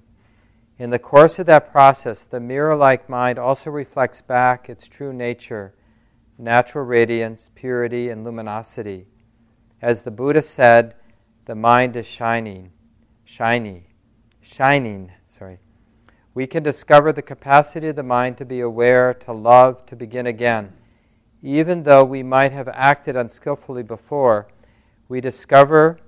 [0.77, 5.13] In the course of that process, the mirror like mind also reflects back its true
[5.13, 5.73] nature,
[6.37, 9.07] natural radiance, purity, and luminosity.
[9.81, 10.95] As the Buddha said,
[11.45, 12.71] the mind is shining,
[13.23, 13.87] shiny,
[14.41, 15.59] shining, sorry.
[16.35, 20.25] We can discover the capacity of the mind to be aware, to love, to begin
[20.25, 20.73] again.
[21.43, 24.47] Even though we might have acted unskillfully before,
[25.09, 25.99] we discover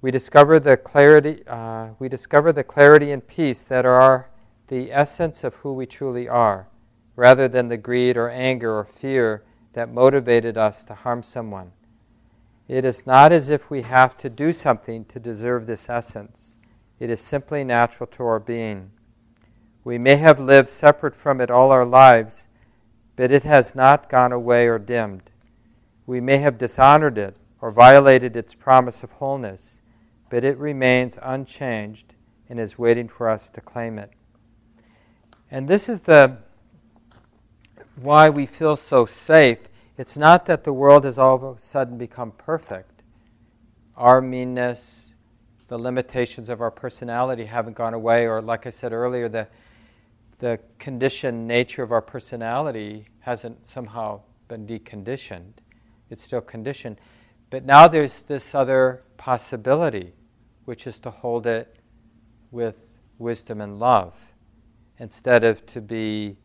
[0.00, 4.28] we discover the clarity uh, we discover the clarity and peace that are
[4.66, 6.66] the essence of who we truly are,
[7.14, 9.44] rather than the greed or anger or fear
[9.74, 11.70] that motivated us to harm someone.
[12.66, 16.56] It is not as if we have to do something to deserve this essence.
[16.98, 18.90] It is simply natural to our being.
[19.84, 22.48] We may have lived separate from it all our lives,
[23.16, 25.30] but it has not gone away or dimmed.
[26.06, 29.82] We may have dishonored it or violated its promise of wholeness,
[30.30, 32.14] but it remains unchanged
[32.48, 34.12] and is waiting for us to claim it.
[35.50, 36.38] And this is the
[37.96, 39.68] why we feel so safe.
[39.98, 43.02] It's not that the world has all of a sudden become perfect.
[43.96, 45.14] Our meanness,
[45.68, 49.48] the limitations of our personality haven't gone away, or like I said earlier, the
[50.42, 55.52] the conditioned nature of our personality hasn't somehow been deconditioned.
[56.10, 56.96] It's still conditioned.
[57.48, 60.14] But now there's this other possibility,
[60.64, 61.76] which is to hold it
[62.50, 62.74] with
[63.18, 64.14] wisdom and love
[64.98, 66.36] instead of to be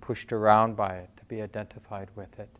[0.00, 2.50] pushed around by it, to be identified with it.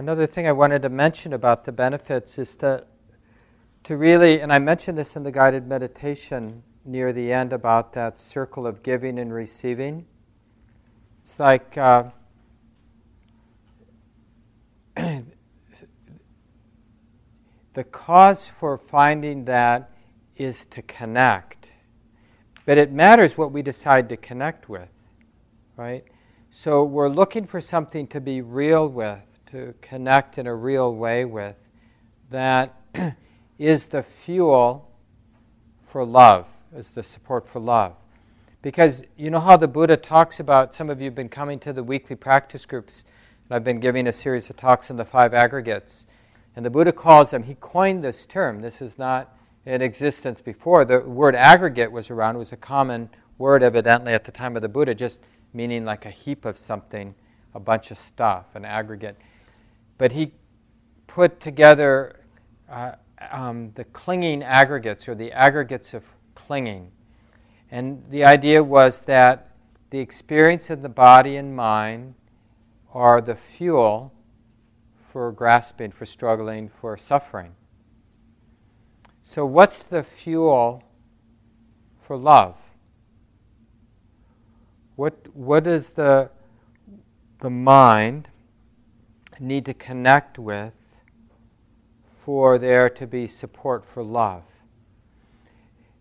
[0.00, 2.86] Another thing I wanted to mention about the benefits is that
[3.84, 8.18] to really, and I mentioned this in the guided meditation near the end about that
[8.18, 10.06] circle of giving and receiving.
[11.22, 12.04] It's like uh,
[14.96, 15.22] the
[17.92, 19.90] cause for finding that
[20.34, 21.72] is to connect.
[22.64, 24.88] But it matters what we decide to connect with,
[25.76, 26.04] right?
[26.50, 29.20] So we're looking for something to be real with,
[29.50, 31.56] to connect in a real way with,
[32.30, 32.74] that
[33.58, 34.90] is the fuel
[35.86, 37.94] for love, is the support for love.
[38.62, 41.72] Because you know how the Buddha talks about, some of you have been coming to
[41.72, 43.04] the weekly practice groups,
[43.48, 46.06] and I've been giving a series of talks on the five aggregates.
[46.54, 48.60] And the Buddha calls them, he coined this term.
[48.60, 49.34] This is not
[49.66, 50.84] in existence before.
[50.84, 54.62] The word aggregate was around, it was a common word evidently at the time of
[54.62, 55.20] the Buddha, just
[55.54, 57.14] meaning like a heap of something,
[57.54, 59.16] a bunch of stuff, an aggregate.
[60.00, 60.32] But he
[61.06, 62.24] put together
[62.70, 62.92] uh,
[63.30, 66.90] um, the clinging aggregates, or the aggregates of clinging.
[67.70, 69.50] And the idea was that
[69.90, 72.14] the experience of the body and mind
[72.94, 74.14] are the fuel
[75.12, 77.52] for grasping, for struggling, for suffering.
[79.22, 80.82] So, what's the fuel
[82.00, 82.56] for love?
[84.96, 86.30] What, what does the,
[87.40, 88.28] the mind
[89.40, 90.74] need to connect with
[92.24, 94.42] for there to be support for love?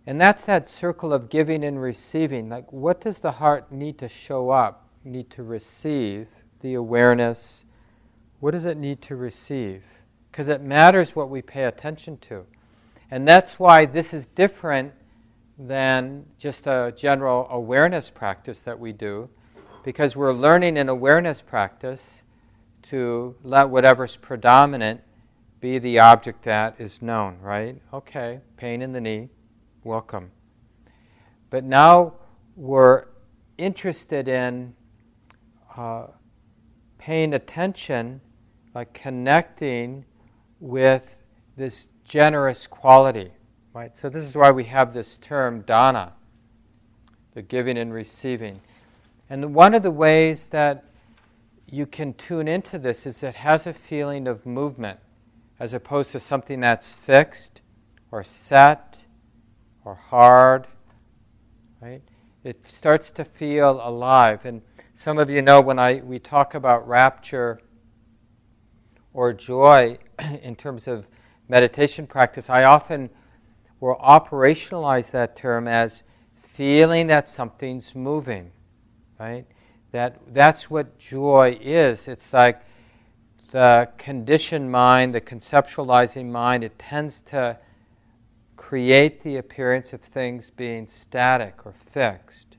[0.06, 2.50] And that's that circle of giving and receiving.
[2.50, 6.28] Like, what does the heart need to show up, need to receive?
[6.62, 7.66] The awareness.
[8.40, 9.84] What does it need to receive?
[10.32, 12.46] Because it matters what we pay attention to.
[13.12, 14.94] And that's why this is different
[15.58, 19.30] than just a general awareness practice that we do,
[19.84, 22.19] because we're learning in awareness practice
[22.90, 25.02] to let whatever's predominant
[25.60, 27.82] be the object that is known, right?
[27.94, 29.30] Okay, pain in the knee,
[29.84, 30.32] welcome.
[31.50, 32.14] But now
[32.56, 33.06] we're
[33.58, 34.74] interested in
[35.76, 36.08] uh,
[36.98, 38.22] paying attention,
[38.74, 40.06] like connecting
[40.60, 41.04] with
[41.58, 43.32] this generous quality
[43.74, 43.96] Right?
[43.98, 46.14] So this is why we have this term dana,
[47.34, 48.62] the giving and receiving.
[49.30, 50.86] And one of the ways that
[51.72, 55.00] you can tune into this is it has a feeling of movement
[55.60, 57.62] as opposed to something that's fixed
[58.12, 59.00] or set
[59.86, 60.68] or hard.
[61.82, 62.02] Right?
[62.44, 64.46] It starts to feel alive.
[64.46, 64.62] And
[64.96, 67.60] some of you know when I we talk about rapture
[69.14, 69.98] or joy
[70.42, 71.08] in terms of
[71.48, 73.10] meditation practice, I often
[73.80, 76.04] we'll operationalize that term as
[76.54, 78.52] feeling that something's moving,
[79.20, 79.46] right?
[79.92, 82.08] That that's what joy is.
[82.08, 82.62] It's like
[83.52, 87.58] the conditioned mind, the conceptualizing mind, it tends to
[88.56, 92.58] create the appearance of things being static or fixed.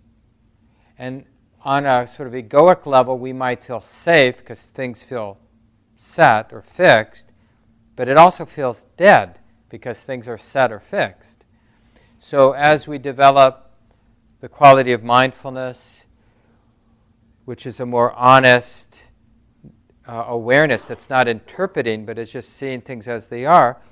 [0.99, 1.25] And
[1.63, 5.39] on a sort of egoic level, we might feel safe because things feel
[5.97, 7.27] set or fixed,
[7.95, 11.45] but it also feels dead because things are set or fixed.
[12.19, 13.71] So, as we develop
[14.41, 16.00] the quality of mindfulness,
[17.51, 18.95] which is a more honest
[20.07, 23.83] uh, awareness that's not interpreting but is just seeing things as they are,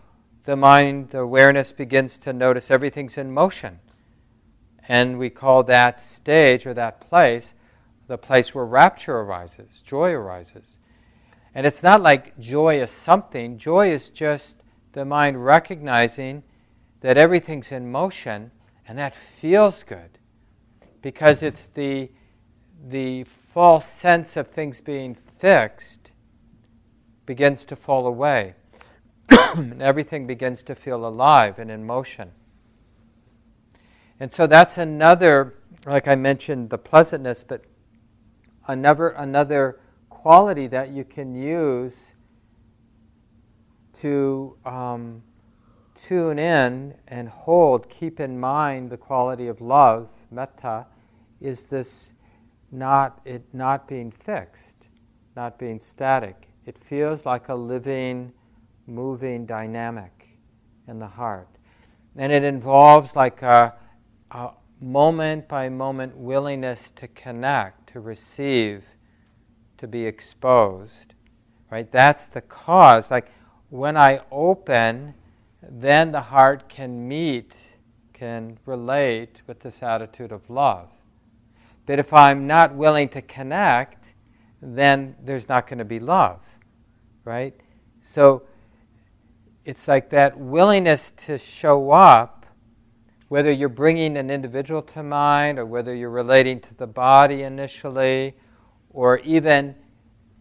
[0.45, 3.81] the mind, the awareness begins to notice everything's in motion.
[4.87, 7.53] And we call that stage or that place
[8.07, 10.79] the place where rapture arises, joy arises.
[11.53, 16.45] And it's not like joy is something, joy is just the mind recognizing
[17.01, 18.53] that everything's in motion,
[18.87, 20.17] and that feels good
[21.03, 22.09] because it's the,
[22.89, 26.13] the false sense of things being fixed
[27.27, 28.55] begins to fall away.
[29.55, 32.31] and everything begins to feel alive and in motion.
[34.21, 35.55] And so that's another,
[35.87, 37.65] like I mentioned, the pleasantness, but
[38.67, 42.15] another, another quality that you can use
[44.01, 45.23] to um,
[45.95, 50.87] tune in and hold, keep in mind the quality of love, metta,
[51.41, 52.15] is this
[52.71, 54.89] not it not being fixed,
[55.37, 56.49] not being static.
[56.67, 58.33] It feels like a living,
[58.87, 60.39] moving dynamic
[60.87, 61.49] in the heart.
[62.17, 63.75] And it involves like a,
[64.31, 64.51] a
[64.81, 68.85] moment by moment willingness to connect, to receive,
[69.79, 71.15] to be exposed.
[71.71, 71.91] Right?
[71.91, 73.11] That's the cause.
[73.11, 73.31] Like
[73.71, 75.15] when I open,
[75.63, 77.55] then the heart can meet,
[78.13, 80.89] can relate with this attitude of love.
[81.89, 84.05] But if I'm not willing to connect,
[84.61, 86.41] then there's not going to be love,
[87.25, 87.59] right?
[88.03, 88.43] So
[89.65, 92.45] it's like that willingness to show up,
[93.29, 98.37] whether you're bringing an individual to mind or whether you're relating to the body initially,
[98.91, 99.75] or even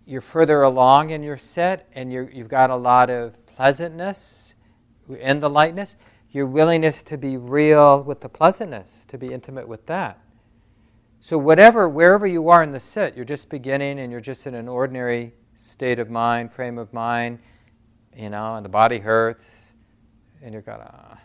[0.06, 4.54] you're further along in your set and you have got a lot of pleasantness
[5.18, 5.96] in the lightness,
[6.30, 10.20] your willingness to be real with the pleasantness, to be intimate with that.
[11.28, 14.56] So, whatever, wherever you are in the sit, you're just beginning and you're just in
[14.56, 17.40] an ordinary state of mind, frame of mind,
[18.16, 19.44] you know, and the body hurts,
[20.42, 21.18] and you're kind of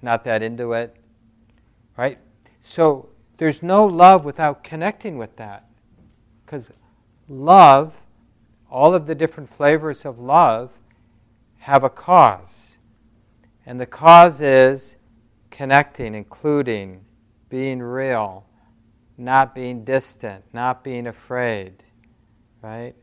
[0.00, 0.96] not that into it,
[1.98, 2.18] right?
[2.62, 5.68] So, there's no love without connecting with that.
[6.46, 6.70] Because
[7.28, 7.92] love,
[8.70, 10.70] all of the different flavors of love,
[11.58, 12.78] have a cause.
[13.66, 14.96] And the cause is
[15.50, 17.04] connecting, including,
[17.50, 18.46] being real,
[19.18, 21.82] not being distant, not being afraid,
[22.62, 22.94] right?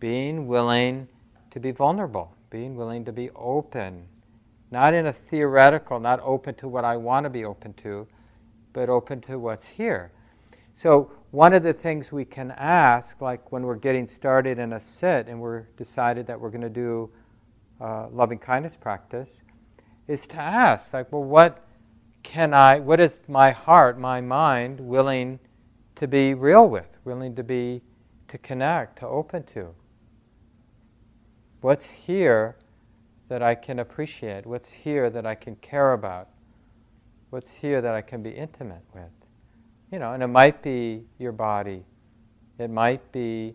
[0.00, 1.08] Being willing
[1.50, 4.06] to be vulnerable, being willing to be open,
[4.70, 8.06] not in a theoretical, not open to what I want to be open to,
[8.72, 10.12] but open to what's here.
[10.74, 14.80] So one of the things we can ask, like when we're getting started in a
[14.80, 17.10] sit and we're decided that we're going to do
[17.80, 19.42] uh, loving kindness practice,
[20.08, 21.64] is to ask, like, well, what
[22.22, 25.38] can I, what is my heart, my mind willing
[25.96, 27.82] to be real with, willing to be,
[28.28, 29.74] to connect, to open to?
[31.60, 32.56] What's here
[33.28, 34.46] that I can appreciate?
[34.46, 36.28] What's here that I can care about?
[37.30, 39.04] What's here that I can be intimate with?
[39.90, 41.84] You know, and it might be your body.
[42.58, 43.54] It might be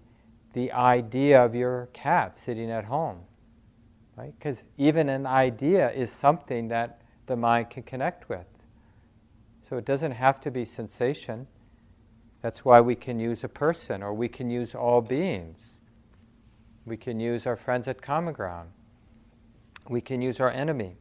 [0.54, 3.20] the idea of your cat sitting at home.
[4.16, 4.34] Right?
[4.40, 8.48] Because even an idea is something that the mind can connect with.
[9.70, 11.46] So it doesn't have to be sensation.
[12.48, 15.82] That's why we can use a person or we can use all beings.
[16.86, 18.70] We can use our friends at common ground.
[19.89, 20.95] We can use our enemy.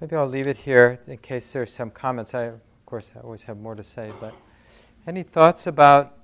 [0.00, 2.32] Maybe I'll leave it here in case there's some comments.
[2.32, 4.34] I, of course, I always have more to say, but
[5.06, 6.16] any thoughts about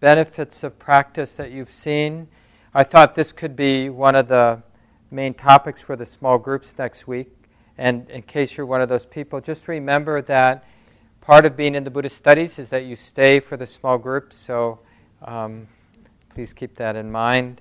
[0.00, 2.26] benefits of practice that you've seen?
[2.76, 4.60] I thought this could be one of the
[5.12, 7.30] main topics for the small groups next week.
[7.78, 10.64] And in case you're one of those people, just remember that
[11.20, 14.36] part of being in the Buddhist studies is that you stay for the small groups.
[14.36, 14.80] So
[15.22, 15.68] um,
[16.34, 17.60] please keep that in mind.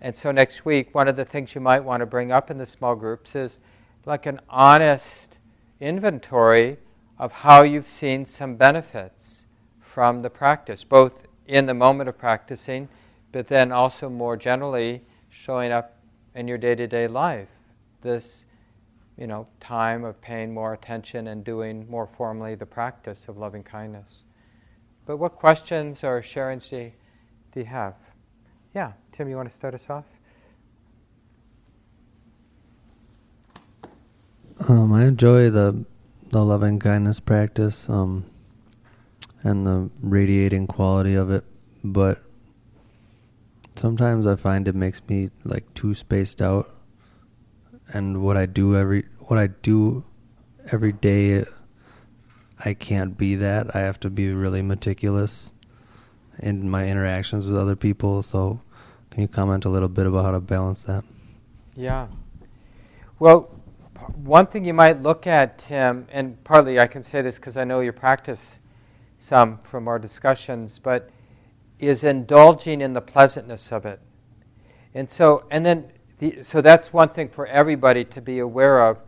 [0.00, 2.56] And so next week, one of the things you might want to bring up in
[2.56, 3.58] the small groups is
[4.06, 5.36] like an honest
[5.80, 6.78] inventory
[7.18, 9.44] of how you've seen some benefits
[9.80, 12.88] from the practice, both in the moment of practicing,
[13.36, 15.98] but then also more generally showing up
[16.34, 17.50] in your day to day life.
[18.00, 18.46] This,
[19.18, 23.62] you know, time of paying more attention and doing more formally the practice of loving
[23.62, 24.24] kindness.
[25.04, 26.92] But what questions or sharings do you,
[27.52, 27.96] do you have?
[28.74, 30.06] Yeah, Tim, you want to start us off?
[34.66, 35.84] Um, I enjoy the
[36.30, 38.24] the loving kindness practice um,
[39.42, 41.44] and the radiating quality of it,
[41.84, 42.22] but
[43.78, 46.74] sometimes I find it makes me like too spaced out,
[47.92, 50.04] and what I do every what I do
[50.72, 51.44] every day,
[52.64, 53.74] I can't be that.
[53.74, 55.52] I have to be really meticulous
[56.38, 58.22] in my interactions with other people.
[58.22, 58.60] So,
[59.10, 61.04] can you comment a little bit about how to balance that?
[61.74, 62.08] Yeah.
[63.18, 63.50] Well,
[64.14, 67.64] one thing you might look at, Tim, and partly I can say this because I
[67.64, 68.58] know you practice
[69.18, 71.10] some from our discussions, but
[71.78, 74.00] is indulging in the pleasantness of it.
[74.94, 78.98] And so, and then, the, so that's one thing for everybody to be aware of.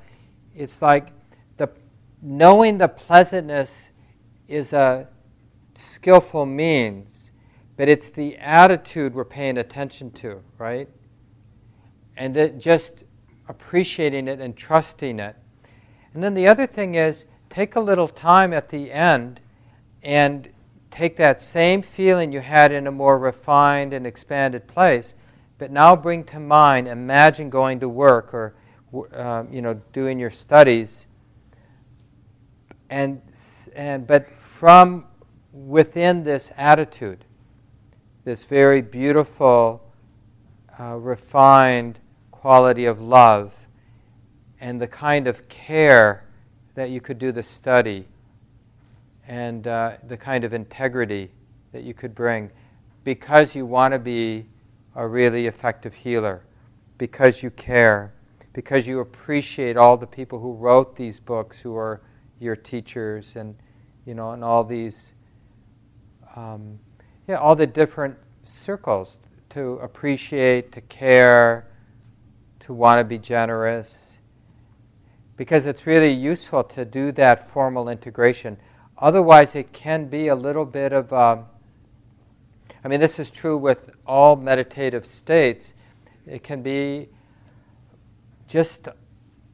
[0.54, 1.08] It's like
[1.56, 1.70] the
[2.20, 3.90] knowing the pleasantness
[4.48, 5.08] is a
[5.76, 7.30] skillful means,
[7.76, 10.88] but it's the attitude we're paying attention to, right?
[12.16, 13.04] And it just
[13.48, 15.36] appreciating it and trusting it.
[16.12, 19.40] And then the other thing is take a little time at the end
[20.02, 20.50] and
[20.90, 25.14] take that same feeling you had in a more refined and expanded place,
[25.58, 28.54] but now bring to mind, imagine going to work or
[29.14, 31.06] uh, you know doing your studies,
[32.88, 33.20] and
[33.74, 35.04] and but from
[35.52, 37.24] within this attitude,
[38.24, 39.82] this very beautiful,
[40.80, 41.98] uh, refined
[42.30, 43.52] quality of love
[44.60, 46.24] and the kind of care
[46.74, 48.06] that you could do the study
[49.28, 51.30] and uh, the kind of integrity
[51.72, 52.50] that you could bring
[53.04, 54.46] because you want to be
[54.96, 56.44] a really effective healer,
[56.96, 58.12] because you care,
[58.52, 62.02] because you appreciate all the people who wrote these books, who are
[62.40, 63.54] your teachers, and
[64.04, 65.12] you know, and all these,
[66.34, 66.78] um,
[67.28, 69.18] yeah, all the different circles
[69.50, 71.68] to appreciate, to care,
[72.60, 74.18] to want to be generous,
[75.36, 78.56] because it's really useful to do that formal integration.
[79.00, 81.46] Otherwise, it can be a little bit of, um,
[82.84, 85.74] I mean, this is true with all meditative states.
[86.26, 87.08] It can be
[88.48, 88.88] just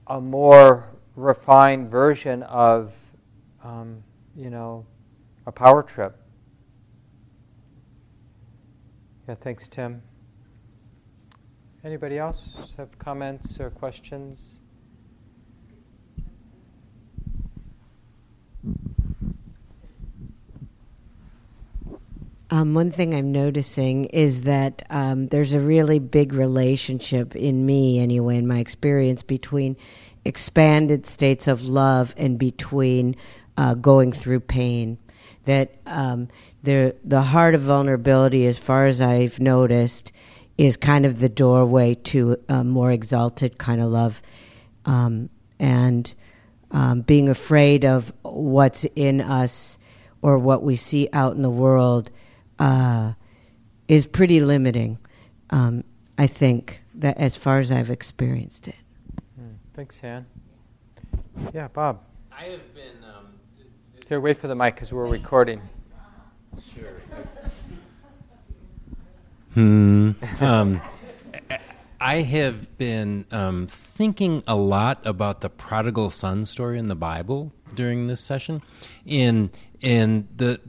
[0.06, 2.94] a more refined version of,
[3.62, 4.02] um,
[4.34, 4.86] you know,
[5.46, 6.16] a power trip.
[9.28, 10.02] Yeah, thanks, Tim.
[11.84, 12.42] Anybody else
[12.78, 14.58] have comments or questions?
[22.54, 27.98] Um, one thing I'm noticing is that um, there's a really big relationship in me,
[27.98, 29.76] anyway, in my experience, between
[30.24, 33.16] expanded states of love and between
[33.56, 34.98] uh, going through pain.
[35.46, 36.28] That um,
[36.62, 40.12] the the heart of vulnerability, as far as I've noticed,
[40.56, 44.22] is kind of the doorway to a more exalted kind of love.
[44.84, 45.28] Um,
[45.58, 46.14] and
[46.70, 49.76] um, being afraid of what's in us
[50.22, 52.12] or what we see out in the world
[52.58, 53.12] uh,
[53.88, 54.98] is pretty limiting.
[55.50, 55.84] Um,
[56.18, 58.76] I think that as far as I've experienced it.
[59.40, 60.26] Mm, thanks, Ann.
[61.52, 62.00] Yeah, Bob.
[62.32, 63.04] I have been.
[63.04, 63.26] Um,
[64.08, 65.60] Here, wait for the mic because we're recording.
[66.74, 66.92] Sure.
[69.54, 70.12] Hmm.
[70.40, 70.80] Um,
[72.00, 77.52] I have been um, thinking a lot about the prodigal son story in the Bible
[77.74, 78.62] during this session,
[79.06, 79.50] in
[79.80, 80.60] and the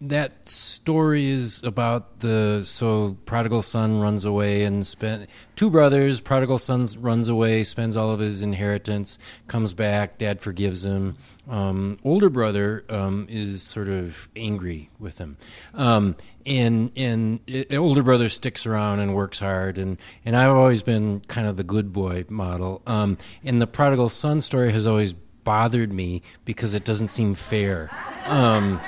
[0.00, 5.26] that story is about the so prodigal son runs away and spend
[5.56, 10.84] two brothers prodigal son runs away spends all of his inheritance comes back dad forgives
[10.84, 11.16] him.
[11.48, 15.36] Um, older brother um, is sort of angry with him.
[15.74, 16.16] Um,
[16.46, 21.20] and and it, older brother sticks around and works hard and and I've always been
[21.28, 22.82] kind of the good boy model.
[22.86, 25.14] Um, and the prodigal son story has always
[25.44, 27.90] bothered me because it doesn't seem fair.
[28.26, 28.80] Um,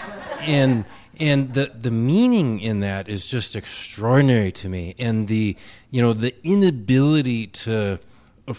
[0.46, 0.84] and
[1.18, 4.94] and the the meaning in that is just extraordinary to me.
[4.98, 5.56] And the
[5.90, 7.98] you know the inability to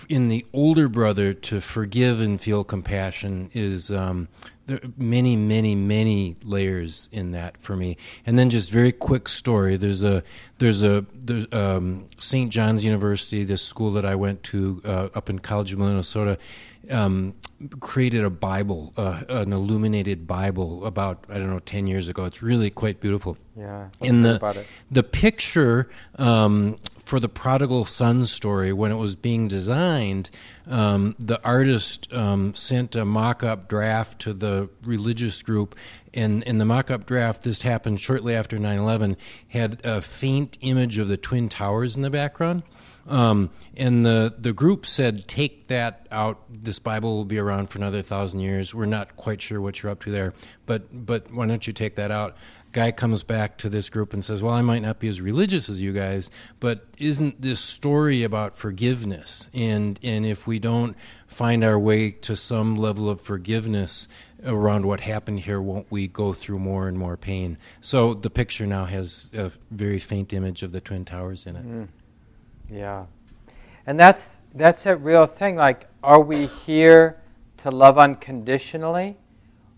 [0.09, 4.27] in the older brother to forgive and feel compassion is um,
[4.65, 7.97] there are many many many layers in that for me.
[8.25, 9.77] And then just very quick story.
[9.77, 10.23] There's a
[10.57, 15.29] there's a there's um, st john's university this school that i went to uh, up
[15.29, 16.37] in college minnesota
[16.89, 17.35] um,
[17.79, 22.25] created a Bible, uh, an illuminated Bible, about I don't know ten years ago.
[22.25, 23.37] It's really quite beautiful.
[23.55, 26.77] Yeah, in the the picture um,
[27.07, 30.29] for the prodigal son story, when it was being designed,
[30.67, 35.75] um, the artist um, sent a mock-up draft to the religious group.
[36.13, 39.15] And in the mock-up draft, this happened shortly after 9/11,
[39.49, 42.63] had a faint image of the twin towers in the background.
[43.07, 46.41] Um, and the, the group said, take that out.
[46.49, 48.75] This Bible will be around for another thousand years.
[48.75, 50.33] We're not quite sure what you're up to there,
[50.65, 52.35] but, but why don't you take that out?
[52.73, 55.69] Guy comes back to this group and says, Well, I might not be as religious
[55.69, 56.29] as you guys,
[56.59, 59.49] but isn't this story about forgiveness?
[59.53, 60.95] And, and if we don't
[61.27, 64.07] find our way to some level of forgiveness,
[64.45, 67.57] around what happened here, won't we go through more and more pain?
[67.81, 71.65] So the picture now has a very faint image of the Twin Towers in it.
[71.65, 71.87] Mm.
[72.71, 73.05] Yeah.
[73.85, 75.55] And that's that's a real thing.
[75.55, 77.21] Like, are we here
[77.63, 79.17] to love unconditionally,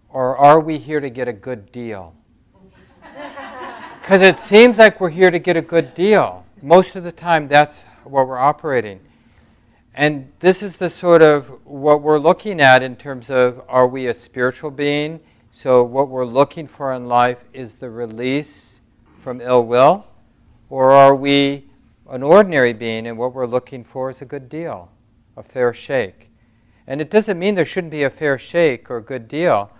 [0.09, 2.13] or are we here to get a good deal?
[4.01, 6.45] Because it seems like we're here to get a good deal.
[6.61, 8.99] Most of the time, that's what we're operating.
[9.93, 14.07] And this is the sort of what we're looking at in terms of are we
[14.07, 15.19] a spiritual being?
[15.51, 18.81] So, what we're looking for in life is the release
[19.21, 20.05] from ill will,
[20.69, 21.68] or are we
[22.09, 24.91] an ordinary being, and what we're looking for is a good deal,
[25.37, 26.29] a fair shake.
[26.87, 29.71] And it doesn't mean there shouldn't be a fair shake or a good deal,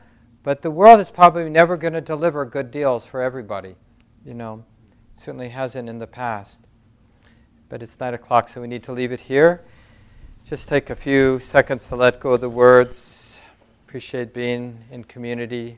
[0.44, 3.76] but the world is probably never going to deliver good deals for everybody.
[4.26, 4.64] You know,
[5.18, 6.62] certainly hasn't in the past.
[7.68, 9.66] But it's nine o'clock, so we need to leave it here.
[10.48, 13.42] Just take a few seconds to let go of the words.
[13.88, 15.78] Appreciate being in community.